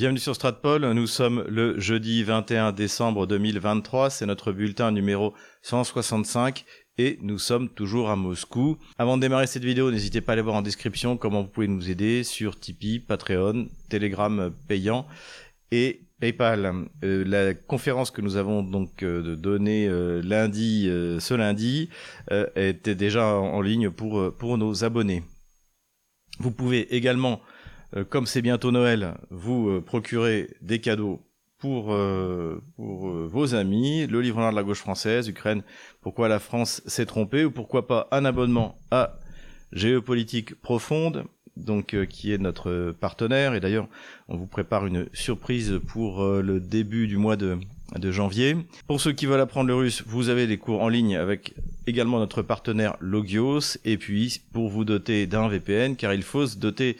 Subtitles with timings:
[0.00, 6.64] Bienvenue sur Stratpol, nous sommes le jeudi 21 décembre 2023, c'est notre bulletin numéro 165
[6.96, 8.78] et nous sommes toujours à Moscou.
[8.96, 11.68] Avant de démarrer cette vidéo, n'hésitez pas à aller voir en description comment vous pouvez
[11.68, 15.06] nous aider sur Tipeee, Patreon, Telegram payant
[15.70, 16.86] et PayPal.
[17.04, 21.90] Euh, la conférence que nous avons donc euh, donnée euh, lundi, ce lundi,
[22.56, 25.22] était déjà en ligne pour, pour nos abonnés.
[26.38, 27.42] Vous pouvez également,
[28.08, 31.20] comme c'est bientôt Noël, vous procurer des cadeaux
[31.58, 31.94] pour,
[32.76, 35.62] pour vos amis, le livre noir de la gauche française, Ukraine,
[36.00, 39.18] pourquoi la France s'est trompée, ou pourquoi pas un abonnement à
[39.72, 41.24] Géopolitique Profonde,
[41.56, 43.54] donc euh, qui est notre partenaire.
[43.54, 43.88] Et d'ailleurs,
[44.28, 47.58] on vous prépare une surprise pour euh, le début du mois de,
[47.98, 48.56] de janvier.
[48.86, 51.54] Pour ceux qui veulent apprendre le russe, vous avez des cours en ligne avec
[51.86, 53.78] également notre partenaire Logios.
[53.84, 56.96] Et puis, pour vous doter d'un VPN, car il faut se doter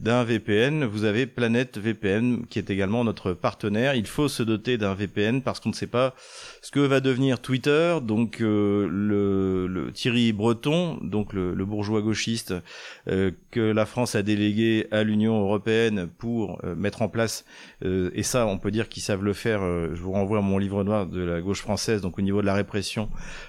[0.00, 3.94] d'un VPN, vous avez Planète VPN qui est également notre partenaire.
[3.94, 6.14] Il faut se doter d'un VPN parce qu'on ne sait pas
[6.60, 7.98] ce que va devenir Twitter.
[8.02, 12.54] Donc, euh, le, Thierry Breton, donc le, bourgeois gauchiste
[13.08, 17.44] euh, que la France a délégué à l'Union européenne pour euh, mettre en place,
[17.84, 19.60] et ça, on peut dire qu'ils savent le faire.
[19.60, 22.00] je vous renvoie à mon livre noir de la gauche française.
[22.00, 23.08] Donc, au niveau de la répression,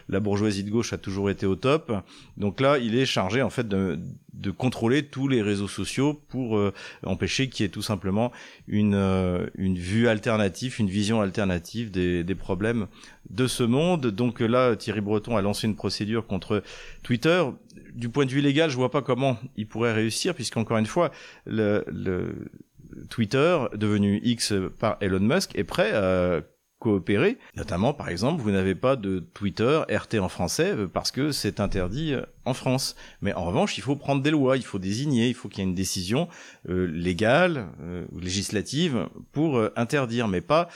[0.10, 1.92] la bourgeoisie de gauche a toujours été au top.
[2.38, 4.00] Donc là, il est chargé en fait de,
[4.34, 6.74] de contrôler tous les réseaux sociaux pour euh,
[7.06, 8.32] empêcher qu'il y ait tout simplement
[8.68, 12.88] une, euh, une vue alternative, une vision alternative des, des problèmes
[13.30, 14.08] de ce monde.
[14.08, 16.64] Donc là, Thierry Breton a lancé une procédure contre
[17.04, 17.44] Twitter.
[17.94, 21.12] Du point de vue légal, je vois pas comment il pourrait réussir, puisqu'encore une fois,
[21.46, 21.84] le
[23.10, 26.42] Twitter, devenu X par Elon Musk, est prêt à
[26.84, 27.38] coopérer.
[27.56, 31.62] Notamment, par exemple, vous n'avez pas de Twitter RT en français euh, parce que c'est
[31.62, 32.96] interdit euh, en France.
[33.22, 35.62] Mais en revanche, il faut prendre des lois, il faut désigner, il faut qu'il y
[35.62, 36.28] ait une décision
[36.68, 37.68] euh, légale
[38.12, 40.68] ou législative pour interdire, mais pas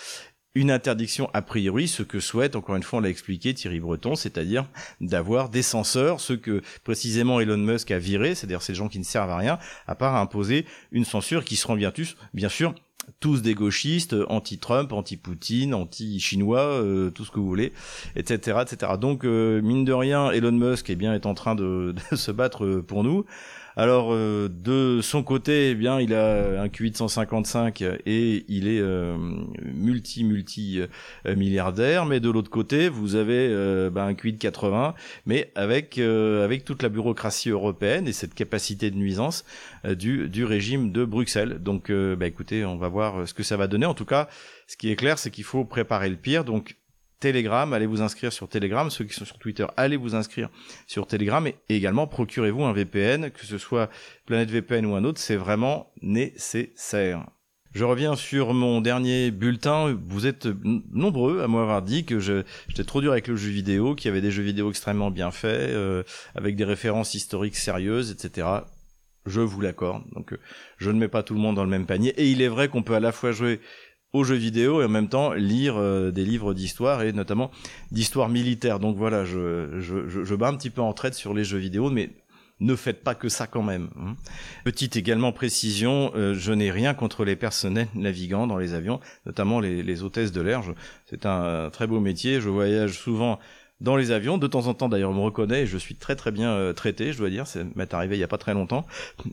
[0.56, 4.16] une interdiction a priori, ce que souhaite, encore une fois, on l'a expliqué Thierry Breton,
[4.16, 4.68] c'est-à-dire
[5.02, 9.04] d'avoir des censeurs, ce que précisément Elon Musk a viré, c'est-à-dire ces gens qui ne
[9.04, 11.94] servent à rien, à part imposer une censure qui seront bien,
[12.34, 12.74] bien sûr
[13.20, 17.74] tous des gauchistes, anti-Trump, anti-Poutine, anti-chinois, euh, tout ce que vous voulez,
[18.16, 18.94] etc., etc.
[19.00, 22.82] Donc, euh, mine de rien, Elon Musk eh bien, est en train de se battre
[22.82, 23.26] pour nous.
[23.80, 28.68] Alors euh, de son côté, eh bien, il a un QI de 155 et il
[28.68, 29.16] est euh,
[29.62, 32.08] multi multi euh, milliardaire.
[32.08, 33.50] Mais de l'autre côté, vous avez
[33.92, 34.96] bah, un QI de 80,
[35.28, 39.46] mais avec avec toute la bureaucratie européenne et cette capacité de nuisance
[39.88, 41.60] du du régime de Bruxelles.
[41.62, 43.86] Donc, bah, écoutez, on va voir ce que ça va donner.
[43.86, 44.28] En tout cas,
[44.66, 46.44] ce qui est clair, c'est qu'il faut préparer le pire.
[46.44, 46.78] Donc
[47.20, 48.90] Telegram, allez vous inscrire sur Telegram.
[48.90, 50.50] Ceux qui sont sur Twitter, allez vous inscrire
[50.86, 53.90] sur Telegram et, également procurez-vous un VPN, que ce soit
[54.26, 57.26] Planète VPN ou un autre, c'est vraiment nécessaire.
[57.74, 59.96] Je reviens sur mon dernier bulletin.
[60.08, 60.48] Vous êtes
[60.92, 64.22] nombreux à m'avoir dit que j'étais trop dur avec le jeu vidéo, qu'il y avait
[64.22, 66.02] des jeux vidéo extrêmement bien faits, euh,
[66.34, 68.48] avec des références historiques sérieuses, etc.
[69.28, 70.04] Je vous l'accorde.
[70.16, 70.40] Donc, euh,
[70.78, 72.10] je ne mets pas tout le monde dans le même panier.
[72.18, 73.60] Et il est vrai qu'on peut à la fois jouer
[74.14, 77.52] aux jeux vidéo et en même temps lire euh, des livres d'histoire et notamment
[77.92, 78.80] d'histoire militaire.
[78.80, 81.90] Donc voilà, je, je, je, bats un petit peu en traite sur les jeux vidéo,
[81.90, 82.12] mais
[82.60, 83.90] ne faites pas que ça quand même.
[84.00, 84.16] Hein.
[84.64, 89.60] Petite également précision, euh, je n'ai rien contre les personnels navigants dans les avions, notamment
[89.60, 90.64] les, les hôtesses de l'air.
[91.06, 93.40] C'est un très beau métier, je voyage souvent
[93.82, 94.38] dans les avions.
[94.38, 96.74] De temps en temps, d'ailleurs, on me reconnaît et je suis très très bien euh,
[96.74, 97.48] traité, je dois dire.
[97.48, 98.86] C'est m'est arrivé il y a pas très longtemps.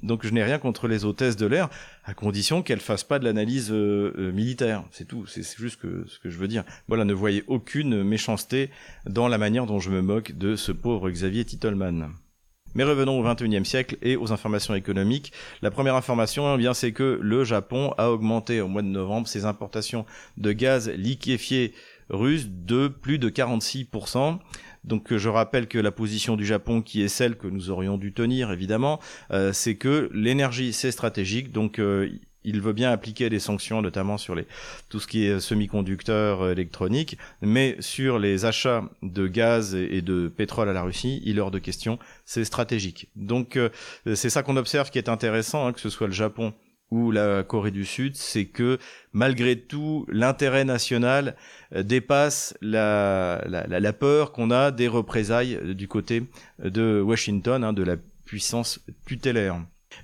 [0.03, 1.69] Donc, je n'ai rien contre les hôtesses de l'air,
[2.05, 4.85] à condition qu'elles fassent pas de l'analyse euh, euh, militaire.
[4.91, 5.27] C'est tout.
[5.27, 6.65] C'est juste que, ce que je veux dire.
[6.89, 8.71] Voilà, ne voyez aucune méchanceté
[9.07, 12.11] dans la manière dont je me moque de ce pauvre Xavier Titelman.
[12.75, 15.33] Mais revenons au XXIe siècle et aux informations économiques.
[15.63, 19.29] La première information, eh bien, c'est que le Japon a augmenté au mois de novembre
[19.29, 20.05] ses importations
[20.39, 21.73] de gaz liquéfié
[22.11, 24.39] russe de plus de 46%.
[24.85, 27.99] Donc euh, je rappelle que la position du Japon, qui est celle que nous aurions
[27.99, 29.01] dû tenir évidemment,
[29.31, 32.11] euh, c'est que l'énergie c'est stratégique, donc euh,
[32.47, 34.47] il veut bien appliquer des sanctions, notamment sur les,
[34.91, 40.69] tout ce qui est semi-conducteurs électroniques, mais sur les achats de gaz et de pétrole
[40.69, 43.09] à la Russie, il est hors de question, c'est stratégique.
[43.17, 43.59] Donc
[44.05, 46.53] c'est ça qu'on observe qui est intéressant, hein, que ce soit le Japon
[46.95, 48.79] ou la Corée du Sud, c'est que
[49.13, 51.35] malgré tout, l'intérêt national
[51.75, 56.23] euh, dépasse la, la, peur qu'on a des représailles du côté
[56.63, 59.61] de Washington, hein, de la puissance tutélaire.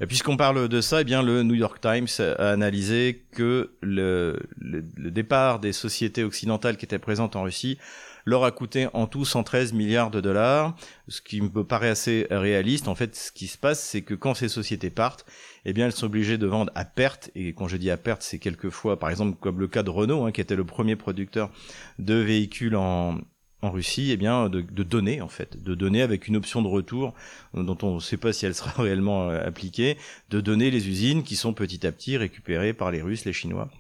[0.09, 4.83] Puisqu'on parle de ça, eh bien le New York Times a analysé que le, le,
[5.11, 7.79] départ des sociétés occidentales qui étaient présentes en Russie
[8.25, 10.77] leur a coûté en tout 113 milliards de dollars,
[11.09, 12.89] ce qui me paraît assez réaliste.
[12.89, 15.25] En fait, ce qui se passe, c'est que quand ces sociétés partent,
[15.65, 17.31] eh bien, elles sont obligées de vendre à perte.
[17.35, 20.25] Et quand je dis à perte, c'est quelquefois, par exemple, comme le cas de Renault,
[20.25, 21.51] hein, qui était le premier producteur
[21.99, 23.19] de véhicules en,
[23.63, 26.69] en Russie, eh bien, de, de, donner en fait, de donner avec une option de
[26.69, 27.15] retour
[27.57, 29.97] euh, dont on ne sait pas si elle sera réellement euh, appliquée,
[30.31, 33.71] de donner les usines qui sont petit à petit récupérées par les Russes, les Chinois,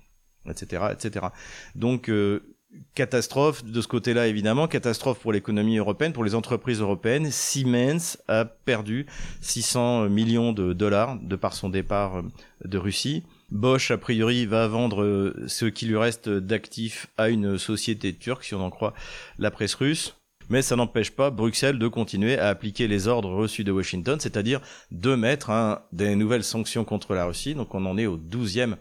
[0.48, 1.26] etc., etc.
[1.74, 2.56] Donc euh,
[2.94, 7.30] catastrophe de ce côté-là évidemment, catastrophe pour l'économie européenne, pour les entreprises européennes.
[7.30, 9.06] Siemens a perdu
[9.40, 12.22] 600 millions de dollars de par son départ
[12.64, 13.24] de Russie.
[13.50, 18.44] Bosch, a priori, va vendre euh, ce qui lui reste d'actifs à une société turque,
[18.44, 18.94] si on en croit
[19.38, 20.14] la presse russe.
[20.50, 24.60] Mais ça n'empêche pas Bruxelles de continuer à appliquer les ordres reçus de Washington, c'est-à-dire
[24.90, 27.54] de mettre des nouvelles sanctions contre la Russie.
[27.54, 28.76] Donc on en est au douzième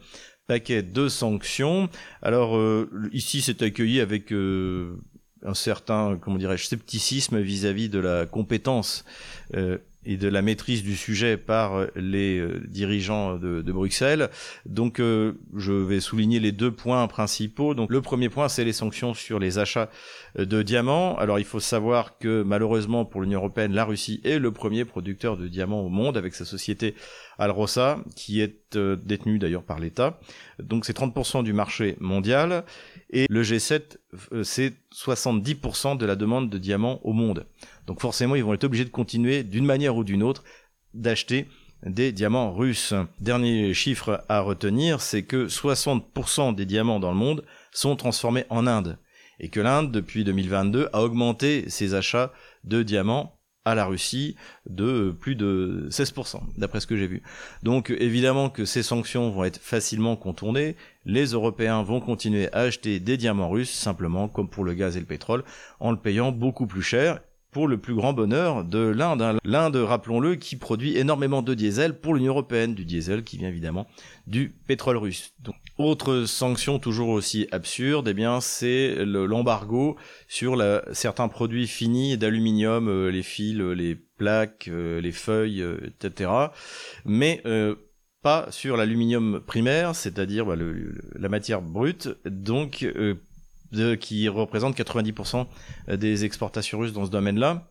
[0.50, 1.90] paquet de sanctions.
[2.24, 4.98] Alors euh, ici, c'est accueilli avec euh,
[5.44, 9.06] un certain, comment dirais-je, scepticisme vis-à-vis de la compétence
[10.06, 14.30] et de la maîtrise du sujet par euh, les euh, dirigeants de, Bruxelles.
[14.66, 17.76] Donc euh, je vais souligner les deux points principaux.
[17.76, 19.90] Donc le premier point, c'est les sanctions sur les achats
[20.38, 21.16] de diamants.
[21.18, 25.38] Alors il faut savoir que malheureusement pour l'Union européenne, la Russie est le premier producteur
[25.38, 26.96] de diamants au monde avec sa société
[27.38, 30.20] Alrosa, qui est détenue d'ailleurs par l'État.
[30.62, 32.66] Donc c'est 30% du marché mondial.
[33.12, 33.98] Et le G7,
[34.44, 37.46] c'est 70% de la demande de diamants au monde.
[37.90, 40.44] Donc forcément, ils vont être obligés de continuer d'une manière ou d'une autre
[40.94, 41.48] d'acheter
[41.84, 42.94] des diamants russes.
[43.20, 48.68] Dernier chiffre à retenir, c'est que 60% des diamants dans le monde sont transformés en
[48.68, 49.00] Inde.
[49.40, 52.32] Et que l'Inde, depuis 2022, a augmenté ses achats
[52.64, 54.36] de diamants à la Russie
[54.70, 57.24] de plus de 16%, d'après ce que j'ai vu.
[57.64, 60.76] Donc évidemment que ces sanctions vont être facilement contournées,
[61.06, 65.00] les Européens vont continuer à acheter des diamants russes, simplement comme pour le gaz et
[65.00, 65.44] le pétrole,
[65.80, 67.20] en le payant beaucoup plus cher,
[67.52, 69.22] pour le plus grand bonheur de l'Inde.
[69.22, 69.38] Hein.
[69.44, 73.88] L'Inde, rappelons-le, qui produit énormément de diesel pour l'Union européenne, du diesel qui vient évidemment
[74.28, 75.34] du pétrole russe.
[75.40, 79.98] Donc, autre sanction toujours aussi absurde, eh bien c'est l'embargo
[80.28, 85.78] sur la, certains produits finis d'aluminium, euh, les fils, les plaques, euh, les feuilles, euh,
[85.88, 86.30] etc.
[87.06, 87.42] Mais
[88.22, 90.56] pas sur l'aluminium primaire, c'est-à-dire bah,
[91.16, 92.10] la matière brute.
[92.26, 92.86] Donc
[93.72, 95.48] de, qui représente 90%
[95.96, 97.70] des exportations russes dans ce domaine-là.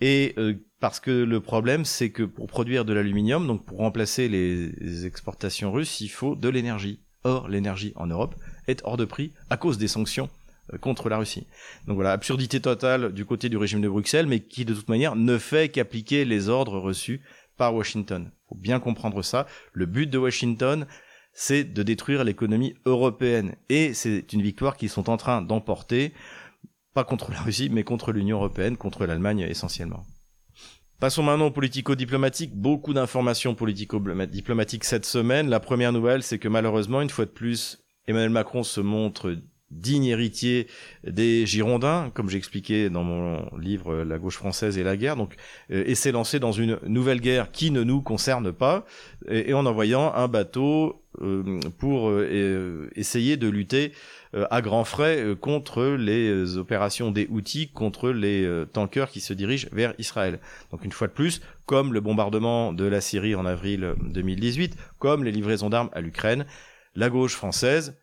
[0.00, 4.28] Et euh, parce que le problème, c'est que pour produire de l'aluminium, donc pour remplacer
[4.28, 7.00] les, exportations russes, il faut de l'énergie.
[7.22, 8.34] Or, l'énergie en Europe
[8.66, 10.28] est hors de prix à cause des sanctions
[10.74, 11.46] euh, contre la Russie.
[11.86, 15.16] Donc voilà, absurdité totale du côté du régime de Bruxelles, mais qui de toute manière
[15.16, 17.22] ne fait qu'appliquer les ordres reçus
[17.56, 18.30] par Washington.
[18.48, 19.46] Faut bien comprendre ça.
[19.72, 20.86] Le but de Washington,
[21.34, 23.56] c'est de détruire l'économie européenne.
[23.68, 26.12] Et c'est une victoire qu'ils sont en train d'emporter,
[26.94, 30.04] pas contre la Russie, mais contre l'Union européenne, contre l'Allemagne essentiellement.
[31.00, 32.54] Passons maintenant aux politico-diplomatiques.
[32.54, 35.50] Beaucoup d'informations politico-diplomatiques cette semaine.
[35.50, 39.36] La première nouvelle, c'est que malheureusement, une fois de plus, Emmanuel Macron se montre
[39.74, 40.66] digne héritier
[41.06, 45.34] des Girondins, comme j'expliquais dans mon livre La gauche française et la guerre, donc
[45.70, 48.86] euh, et s'est lancé dans une nouvelle guerre qui ne nous concerne pas,
[49.28, 53.92] et, en envoyant un bateau euh, pour euh, essayer de lutter
[54.50, 59.94] à grands frais contre les opérations des outils, contre les tankers qui se dirigent vers
[59.98, 60.40] Israël.
[60.72, 65.22] Donc une fois de plus, comme le bombardement de la Syrie en avril 2018, comme
[65.22, 66.46] les livraisons d'armes à l'Ukraine,
[66.96, 67.96] la gauche française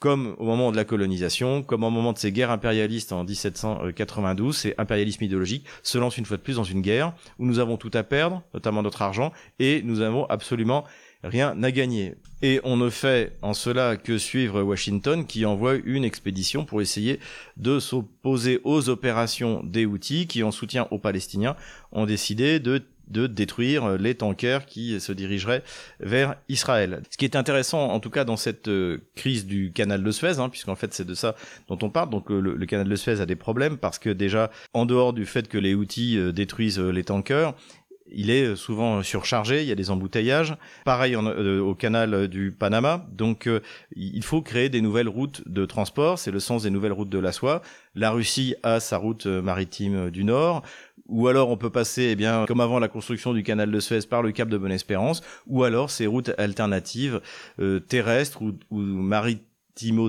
[0.00, 4.56] comme au moment de la colonisation, comme au moment de ces guerres impérialistes en 1792,
[4.56, 7.76] c'est impérialisme idéologique, se lance une fois de plus dans une guerre où nous avons
[7.76, 10.84] tout à perdre, notamment notre argent, et nous avons absolument
[11.22, 12.14] rien à gagner.
[12.40, 17.20] Et on ne fait en cela que suivre Washington qui envoie une expédition pour essayer
[17.58, 21.56] de s'opposer aux opérations des Houthis qui, en soutien aux Palestiniens,
[21.92, 25.62] ont décidé de de détruire les tankers qui se dirigeraient
[26.00, 27.02] vers Israël.
[27.10, 30.38] Ce qui est intéressant, en tout cas dans cette euh, crise du canal de Suez,
[30.38, 31.34] hein, puisqu'en fait c'est de ça
[31.68, 32.10] dont on parle.
[32.10, 35.26] Donc euh, le, canal de Suez a des problèmes parce que déjà, en dehors du
[35.26, 37.54] fait que les outils euh, détruisent les tankers,
[38.12, 40.56] il est souvent surchargé, il y a des embouteillages.
[40.84, 43.06] Pareil au canal du Panama.
[43.12, 43.48] Donc
[43.96, 47.18] il faut créer des nouvelles routes de transport, c'est le sens des nouvelles routes de
[47.18, 47.62] la soie.
[47.94, 50.62] La Russie a sa route maritime du Nord
[51.10, 54.00] ou alors on peut passer, eh bien, comme avant la construction du canal de Suez,
[54.08, 57.20] par le cap de Bonne-Espérance, ou alors ces routes alternatives
[57.58, 58.78] euh, terrestres ou, ou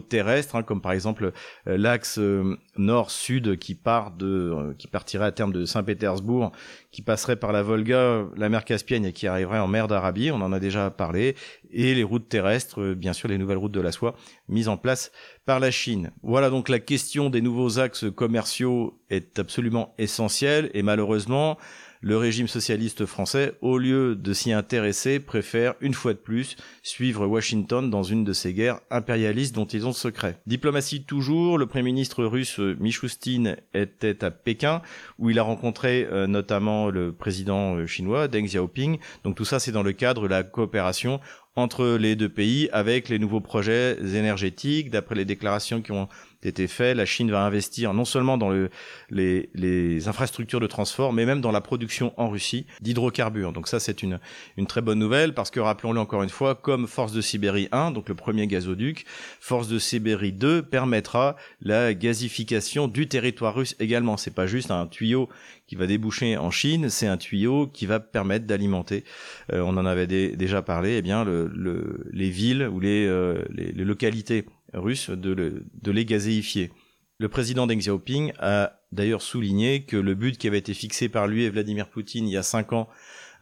[0.07, 1.31] terrestres, hein, comme par exemple
[1.67, 6.51] euh, l'axe euh, nord-sud qui part de, euh, qui partirait à terme de Saint-Pétersbourg,
[6.91, 10.31] qui passerait par la Volga, la mer Caspienne et qui arriverait en mer d'Arabie.
[10.31, 11.35] On en a déjà parlé.
[11.71, 14.15] Et les routes terrestres, bien sûr, les nouvelles routes de la soie
[14.49, 15.11] mises en place
[15.45, 16.11] par la Chine.
[16.21, 21.57] Voilà donc la question des nouveaux axes commerciaux est absolument essentielle et malheureusement,
[22.01, 27.27] le régime socialiste français, au lieu de s'y intéresser, préfère une fois de plus suivre
[27.27, 30.41] Washington dans une de ces guerres impérialistes dont ils ont secret.
[30.47, 34.81] Diplomatie toujours, le Premier ministre russe Michoustine était à Pékin
[35.19, 38.97] où il a rencontré euh, notamment le président euh, chinois Deng Xiaoping.
[39.23, 41.19] Donc tout ça c'est dans le cadre de la coopération
[41.55, 44.89] entre les deux pays avec les nouveaux projets énergétiques.
[44.89, 46.07] D'après les déclarations qui ont
[46.43, 48.69] été faites, la Chine va investir non seulement dans le,
[49.09, 53.53] les, infrastructures de transport, mais même dans la production en Russie d'hydrocarbures.
[53.53, 54.19] Donc ça, c'est une,
[54.67, 58.09] très bonne nouvelle parce que rappelons-le encore une fois, comme Force de Sibérie 1, donc
[58.09, 59.05] le premier gazoduc,
[59.39, 64.17] Force de Sibérie 2 permettra la gazification du territoire russe également.
[64.17, 65.29] C'est pas juste un tuyau
[65.71, 69.05] qui va déboucher en Chine, c'est un tuyau qui va permettre d'alimenter,
[69.53, 73.45] euh, on en avait déjà parlé, eh bien le, le, les villes ou les, euh,
[73.75, 76.71] localités russes de, le, les gazéifier.
[77.17, 81.27] Le président Deng Xiaoping a d'ailleurs souligné que le but qui avait été fixé par
[81.27, 82.89] lui et Vladimir Poutine il y a cinq ans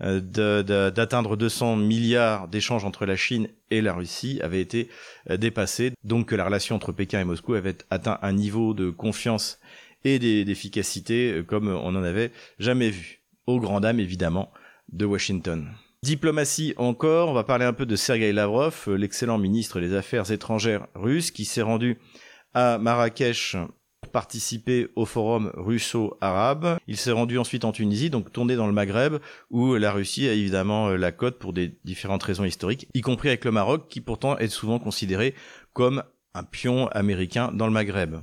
[0.02, 4.90] euh, d'atteindre 200 milliards d'échanges entre la Chine et la Russie avait été
[5.30, 8.92] euh, dépassé, donc que la relation entre Pékin et Moscou avait atteint un niveau de
[8.92, 9.60] confiance
[10.06, 13.20] et d'efficacité euh, comme on n'en avait jamais vu.
[13.46, 14.54] Aux grand dames évidemment
[14.94, 15.70] de Washington.
[16.02, 20.88] Diplomatie encore, on va parler un peu de Sergei Lavrov, l'excellent ministre des Affaires étrangères
[20.96, 21.98] russe qui s'est rendu
[22.54, 23.58] à Marrakech
[24.02, 26.78] pour participer au forum russo-arabe.
[26.88, 29.18] Il s'est rendu ensuite en Tunisie, donc tourné dans le Maghreb,
[29.50, 33.44] où la Russie a évidemment la cote pour des différentes raisons historiques, y compris avec
[33.44, 35.36] le Maroc, qui pourtant est souvent considéré
[35.74, 36.04] comme
[36.34, 38.22] un pion américain dans le Maghreb.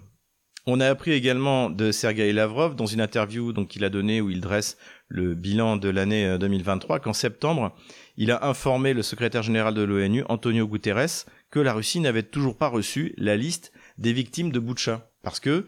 [0.69, 4.31] On a appris également de Sergei Lavrov dans une interview donc qu'il a donnée où
[4.31, 7.73] il dresse le bilan de l'année 2023 euh, qu'en septembre,
[8.17, 12.57] il a informé le secrétaire général de l'ONU, Antonio Guterres, que la Russie n'avait toujours
[12.57, 15.67] pas reçu la liste des victimes de Boucha parce que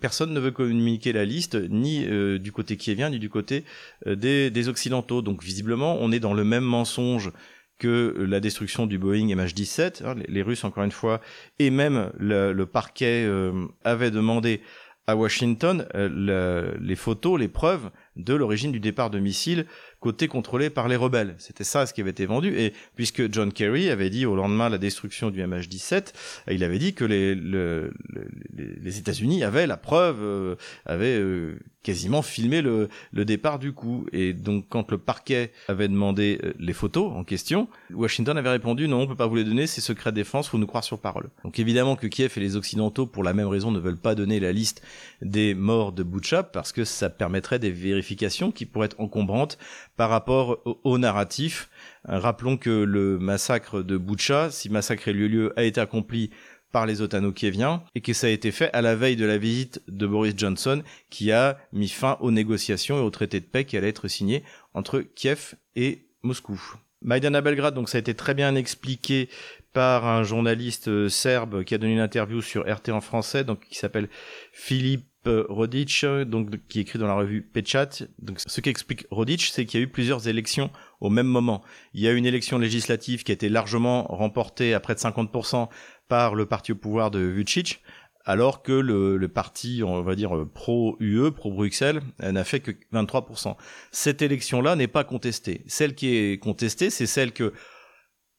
[0.00, 3.64] personne ne veut communiquer la liste ni euh, du côté kievien ni du côté
[4.06, 5.20] euh, des occidentaux.
[5.20, 7.32] Donc visiblement, on est dans le même mensonge
[7.78, 10.04] que la destruction du Boeing MH17.
[10.04, 11.20] Hein, les, Russes, encore une fois,
[11.58, 14.60] et même le, parquet euh, avait demandé
[15.06, 19.66] à Washington euh, les photos, les preuves de l'origine du départ de missiles
[20.00, 21.34] côté contrôlé par les rebelles.
[21.38, 22.58] C'était ça ce qui avait été vendu.
[22.58, 26.12] Et puisque John Kerry avait dit au lendemain de la destruction du MH17,
[26.50, 30.54] il avait dit que les, les États-Unis avaient la preuve, euh,
[30.86, 34.06] avaient euh, quasiment filmé le, le, départ du coup.
[34.12, 38.88] Et donc quand le parquet avait demandé euh, les photos en question, Washington avait répondu
[38.88, 41.30] non, on peut pas vous les donner, c'est secret défense, faut nous croire sur parole.
[41.44, 44.38] Donc évidemment que Kiev et les Occidentaux, pour la même raison, ne veulent pas donner
[44.38, 44.82] la liste
[45.22, 49.58] des morts de Butcha parce que ça permettrait des vérifications qui pourraient être encombrantes
[49.98, 51.68] par rapport au, narratif.
[52.08, 56.30] Euh, rappelons que le massacre de Boucha, si massacre a eu lieu, a été accompli
[56.70, 59.82] par les otano-kieviens et que ça a été fait à la veille de la visite
[59.88, 63.76] de Boris Johnson qui a mis fin aux négociations et au traité de paix qui
[63.76, 66.60] allait être signé entre Kiev et Moscou.
[67.02, 69.28] Maïdan à Belgrade, donc ça a été très bien expliqué
[69.72, 73.60] par un journaliste euh, serbe qui a donné une interview sur RT en français, donc
[73.68, 74.08] qui s'appelle
[74.52, 78.04] Philippe Rodic, donc qui écrit dans la revue Pechat.
[78.18, 80.70] Donc, ce qu'explique Rodic, c'est qu'il y a eu plusieurs élections
[81.00, 81.62] au même moment.
[81.94, 85.00] Il y a eu une élection législative qui a été largement remportée à près de
[85.00, 85.68] 50%
[86.08, 87.82] par le parti au pouvoir de Vucic,
[88.24, 93.56] alors que le, le parti, on va dire pro-UE, pro-Bruxelles, n'a fait que 23%.
[93.90, 95.62] Cette élection-là n'est pas contestée.
[95.66, 97.52] Celle qui est contestée, c'est celle que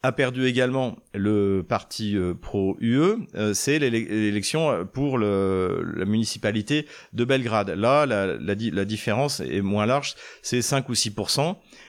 [0.01, 7.25] a perdu également le parti euh, pro-UE, euh, c'est l'élection pour le, la municipalité de
[7.25, 7.70] Belgrade.
[7.72, 11.13] Là, la, la, la différence est moins large, c'est 5 ou 6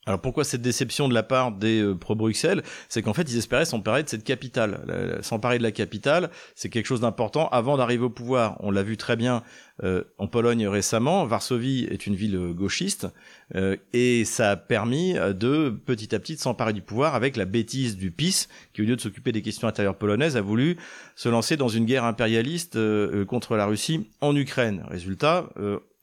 [0.07, 2.63] alors pourquoi cette déception de la part des euh, pro-Bruxelles?
[2.89, 5.21] C'est qu'en fait, ils espéraient s'emparer de cette capitale.
[5.21, 8.57] S'emparer de la capitale, c'est quelque chose d'important avant d'arriver au pouvoir.
[8.61, 9.43] On l'a vu très bien
[9.85, 11.27] euh, en Pologne récemment.
[11.27, 13.09] Varsovie est une ville gauchiste
[13.55, 17.99] euh, et ça a permis de petit à petit s'emparer du pouvoir avec la bêtise
[17.99, 20.79] du PIS qui, au lieu de s'occuper des questions intérieures polonaises, a voulu
[21.15, 22.79] se lancer dans une guerre impérialiste
[23.27, 24.83] contre la Russie en Ukraine.
[24.89, 25.51] Résultat,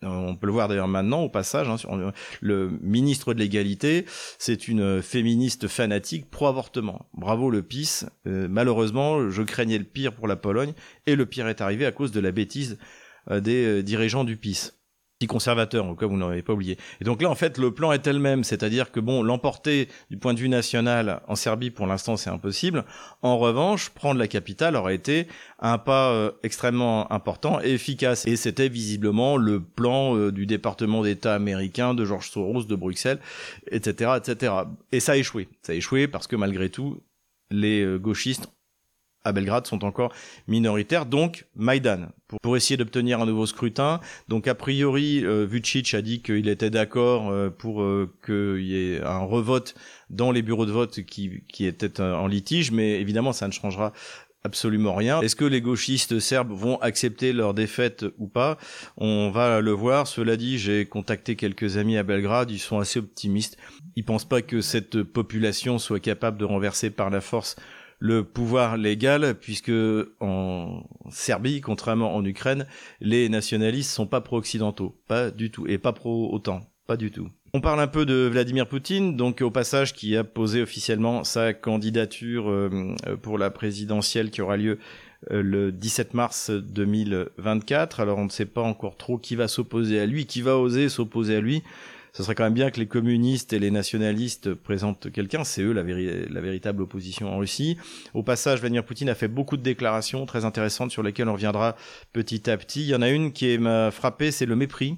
[0.03, 1.67] on peut le voir d'ailleurs maintenant au passage.
[1.69, 2.11] Hein,
[2.41, 4.05] le ministre de l'égalité,
[4.37, 7.07] c'est une féministe fanatique pro-avortement.
[7.13, 8.05] Bravo le PIS.
[8.27, 10.73] Euh, malheureusement, je craignais le pire pour la Pologne
[11.05, 12.77] et le pire est arrivé à cause de la bêtise
[13.31, 14.71] euh, des euh, dirigeants du PIS.
[15.19, 16.77] Petit conservateur, au cas vous n'avez pas oublié.
[17.01, 20.33] Et donc là, en fait, le plan est elle-même, c'est-à-dire que bon, l'emporter du point
[20.33, 22.85] de vue national en Serbie, pour l'instant, c'est impossible.
[23.23, 25.27] En revanche, prendre la capitale aurait été
[25.59, 28.27] un pas euh, extrêmement important et efficace.
[28.27, 33.19] Et c'était visiblement le plan euh, du département d'État américain, de George Soros, de Bruxelles,
[33.71, 34.53] etc., etc.
[34.91, 35.47] Et ça a échoué.
[35.63, 37.01] Ça a échoué parce que malgré tout,
[37.49, 38.49] les euh, gauchistes
[39.27, 40.13] à Belgrade sont encore
[40.47, 41.05] minoritaires.
[41.05, 42.07] Donc, Maïdan,
[42.41, 43.99] pour, essayer d'obtenir un nouveau scrutin.
[44.27, 48.75] Donc, a priori, euh, Vucic a dit qu'il était d'accord euh, pour euh, qu'il y
[48.75, 49.75] ait un revote
[50.09, 53.93] dans les bureaux de vote qui, qui étaient en litige, mais évidemment, ça ne changera
[54.43, 55.21] absolument rien.
[55.21, 58.57] Est-ce que les gauchistes serbes vont accepter leur défaite ou pas?
[58.95, 60.07] On va le voir.
[60.07, 63.57] Cela dit, j'ai contacté quelques amis à Belgrade, ils sont assez optimistes.
[63.95, 67.55] Ils pensent pas que cette population soit capable de renverser par la force
[67.99, 69.71] le pouvoir légal, puisque
[70.19, 72.67] en Serbie, contrairement en Ukraine,
[73.01, 77.29] les nationalistes sont pas pro-occidentaux, pas du tout, et pas pro-OTAN, pas du tout.
[77.53, 81.53] On parle un peu de Vladimir Poutine, donc au passage qui a posé officiellement sa
[81.53, 84.79] candidature euh, pour la présidentielle qui aura lieu
[85.31, 88.01] euh, le 17 mars 2024.
[88.01, 90.89] Alors on ne sait pas encore trop qui va s'opposer à lui, qui va oser
[90.89, 91.63] s'opposer à lui
[92.17, 95.43] ce serait quand même bien que les communistes et les nationalistes présentent quelqu'un.
[95.43, 97.77] C'est eux la, véritable opposition en Russie.
[98.15, 101.75] Au passage, Vladimir Poutine a fait beaucoup de déclarations très intéressantes sur lesquelles on reviendra
[102.13, 102.81] petit à petit.
[102.81, 104.97] Il y en a une qui m'a frappé, c'est le mépris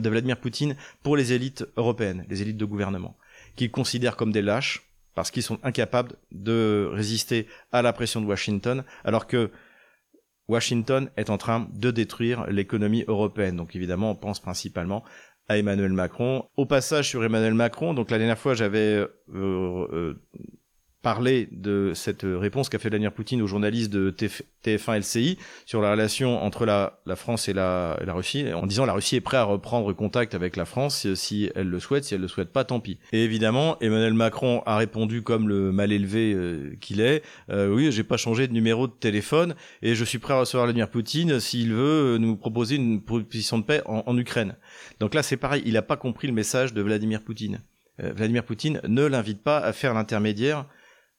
[0.00, 3.18] de Vladimir Poutine pour les élites européennes, les élites de gouvernement,
[3.54, 8.26] qu'il considère comme des lâches parce qu'ils sont incapables de résister à la pression de
[8.26, 9.50] Washington, alors que
[10.48, 13.56] Washington est en train de détruire l'économie européenne.
[13.56, 15.04] Donc évidemment, on pense principalement
[15.48, 16.44] à Emmanuel Macron.
[16.56, 20.14] Au passage sur Emmanuel Macron, donc la dernière fois j'avais euh, euh,
[21.02, 24.10] parler de cette réponse qu'a fait Vladimir Poutine aux journalistes de
[24.64, 29.16] TF1 LCI sur la relation entre la, France et la, Russie, en disant la Russie
[29.16, 32.28] est prête à reprendre contact avec la France si elle le souhaite, si elle le
[32.28, 32.98] souhaite pas, tant pis.
[33.12, 37.92] Et évidemment, Emmanuel Macron a répondu comme le mal élevé euh, qu'il est, euh, oui,
[37.92, 41.38] j'ai pas changé de numéro de téléphone et je suis prêt à recevoir Vladimir Poutine
[41.38, 44.56] s'il veut nous proposer une proposition de paix en, Ukraine.
[44.98, 47.60] Donc là, c'est pareil, il a pas compris le message de Vladimir Poutine.
[48.02, 50.66] Euh, Vladimir Poutine ne l'invite pas à faire l'intermédiaire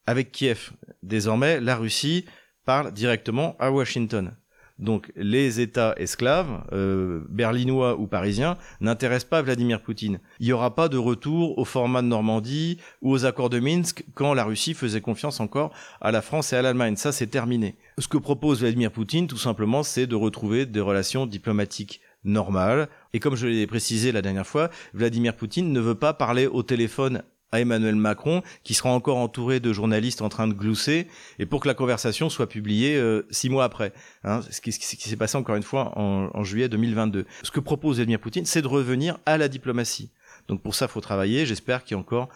[0.09, 0.71] avec Kiev.
[1.03, 2.25] Désormais, la Russie
[2.65, 4.35] parle directement à Washington.
[4.79, 10.19] Donc les États esclaves, euh, berlinois ou parisiens, n'intéressent pas Vladimir Poutine.
[10.39, 14.03] Il n'y aura pas de retour au format de Normandie ou aux accords de Minsk
[14.15, 16.95] quand la Russie faisait confiance encore à la France et à l'Allemagne.
[16.95, 17.75] Ça, c'est terminé.
[17.99, 22.89] Ce que propose Vladimir Poutine, tout simplement, c'est de retrouver des relations diplomatiques normales.
[23.13, 26.63] Et comme je l'ai précisé la dernière fois, Vladimir Poutine ne veut pas parler au
[26.63, 31.07] téléphone à Emmanuel Macron, qui sera encore entouré de journalistes en train de glousser,
[31.39, 33.93] et pour que la conversation soit publiée euh, six mois après.
[34.23, 37.25] Hein, ce qui, s'est passé encore une fois en, juillet 2022.
[37.43, 40.11] Ce que propose Vladimir Poutine, c'est de revenir à la diplomatie.
[40.47, 41.45] Donc pour ça, il faut travailler.
[41.45, 42.29] J'espère qu'il y a encore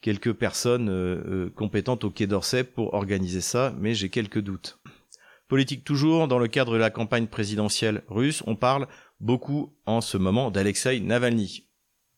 [0.00, 4.78] quelques personnes euh, euh, compétentes au Quai d'Orsay pour organiser ça, mais j'ai quelques doutes.
[5.48, 8.88] Politique toujours, dans le cadre de la campagne présidentielle russe, on parle
[9.20, 11.63] beaucoup en ce moment d'Alexei Navalny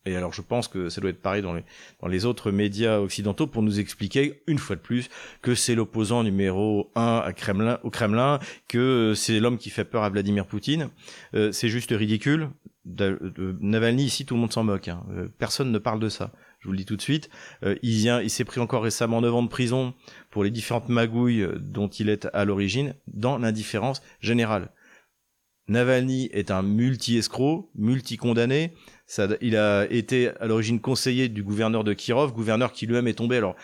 [0.07, 1.65] et alors je pense que ça doit être pareil dans les,
[2.01, 5.09] dans les autres médias occidentaux pour nous expliquer une fois de plus
[5.43, 8.39] que c'est l'opposant numéro un à Kremlin, au Kremlin,
[8.69, 10.89] que c'est l'homme qui fait peur à Vladimir Poutine.
[11.35, 12.51] Euh, c'est juste ridicule.
[13.61, 14.89] Navalny ici tout le monde s'en moque.
[14.89, 15.05] Hein.
[15.11, 16.33] Euh, personne ne parle de ça.
[16.61, 17.29] Je vous le dis tout de suite.
[17.65, 19.95] Euh, il, il s'est pris encore récemment 9 ans de prison
[20.31, 24.71] pour les différentes magouilles dont il est à l'origine dans l'indifférence générale.
[25.69, 28.73] Navalny est un multi-escroc, multi-condamné.
[29.41, 33.37] Il a été à l'origine conseiller du gouverneur de Kirov, gouverneur qui lui-même est tombé,
[33.37, 33.57] alors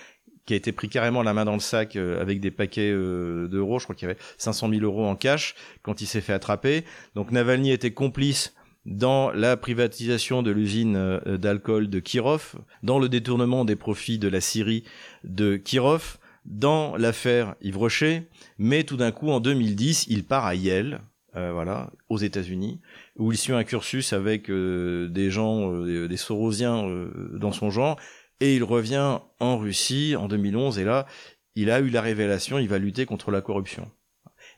[0.46, 3.46] qui a été pris carrément la main dans le sac euh, avec des paquets euh,
[3.48, 3.78] d'euros.
[3.78, 6.84] Je crois qu'il y avait 500 000 euros en cash quand il s'est fait attraper.
[7.14, 13.08] Donc Navalny était complice dans la privatisation de l'usine euh, d'alcool de Kirov, dans le
[13.08, 14.82] détournement des profits de la Syrie
[15.22, 18.22] de Kirov, dans l'affaire Yves Rocher,
[18.58, 21.00] mais tout d'un coup, en 2010, il part à Yale,
[21.34, 22.82] euh, voilà, aux États-Unis,
[23.16, 26.86] où il suit un cursus avec euh, des gens, euh, des Sorosiens
[27.32, 27.98] dans son genre,
[28.40, 31.06] et il revient en Russie en 2011, et là,
[31.54, 33.90] il a eu la révélation, il va lutter contre la corruption.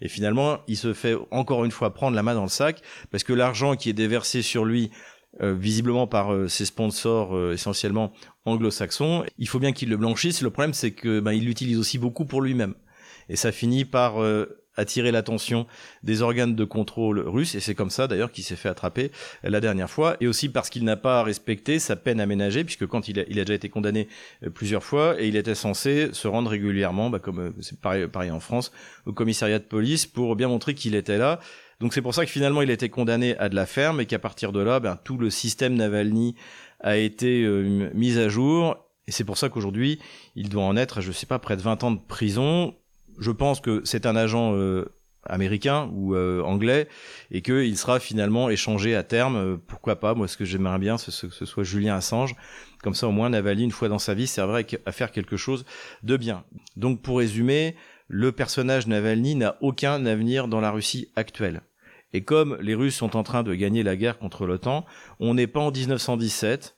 [0.01, 2.83] Et finalement, il se fait encore une fois prendre la main dans le sac,
[3.13, 4.91] parce que l'argent qui est déversé sur lui,
[5.41, 8.13] visiblement par ses sponsors essentiellement
[8.45, 10.43] anglo-saxons, il faut bien qu'il le blanchisse.
[10.43, 12.75] Le problème, c'est que ben, il l'utilise aussi beaucoup pour lui-même.
[13.29, 14.17] Et ça finit par
[14.77, 15.67] attirer l'attention
[16.03, 19.11] des organes de contrôle russes, et c'est comme ça d'ailleurs qu'il s'est fait attraper
[19.43, 23.09] la dernière fois, et aussi parce qu'il n'a pas respecté sa peine aménagée, puisque quand
[23.09, 24.09] il a, il a déjà été condamné
[24.45, 28.09] euh, plusieurs fois, et il était censé se rendre régulièrement, bah, comme euh, c'est pareil,
[28.09, 28.73] pareil en France,
[29.07, 31.41] au commissariat de police pour bien montrer qu'il était là.
[31.81, 34.07] Donc c'est pour ça que finalement il a été condamné à de la ferme, et
[34.07, 36.35] qu'à partir de là, ben, tout le système Navalny
[36.81, 39.99] a été euh, mis à jour, et c'est pour ça qu'aujourd'hui,
[40.35, 42.75] il doit en être, je sais pas, près de 20 ans de prison,
[43.19, 44.85] je pense que c'est un agent euh,
[45.27, 46.89] américain ou euh, anglais
[47.31, 49.37] et qu'il sera finalement échangé à terme.
[49.37, 50.15] Euh, pourquoi pas?
[50.15, 52.35] Moi, ce que j'aimerais bien, c'est que ce soit Julien Assange.
[52.83, 55.65] Comme ça, au moins, Navalny, une fois dans sa vie, servirait à faire quelque chose
[56.03, 56.45] de bien.
[56.77, 57.77] Donc, pour résumer,
[58.09, 61.63] le personnage Navalny n'a aucun avenir dans la Russie actuelle.
[62.13, 64.85] Et comme les Russes sont en train de gagner la guerre contre l'OTAN,
[65.19, 66.77] on n'est pas en 1917.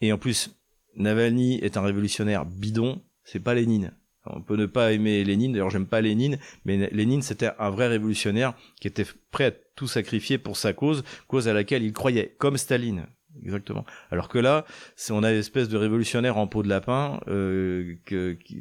[0.00, 0.50] Et en plus,
[0.96, 3.92] Navalny est un révolutionnaire bidon, c'est pas Lénine.
[4.26, 7.88] On peut ne pas aimer Lénine, d'ailleurs j'aime pas Lénine, mais Lénine c'était un vrai
[7.88, 12.34] révolutionnaire qui était prêt à tout sacrifier pour sa cause, cause à laquelle il croyait,
[12.38, 13.06] comme Staline.
[13.42, 13.84] Exactement.
[14.10, 14.64] Alors que là,
[15.10, 17.96] on a une espèce de révolutionnaire en peau de lapin euh,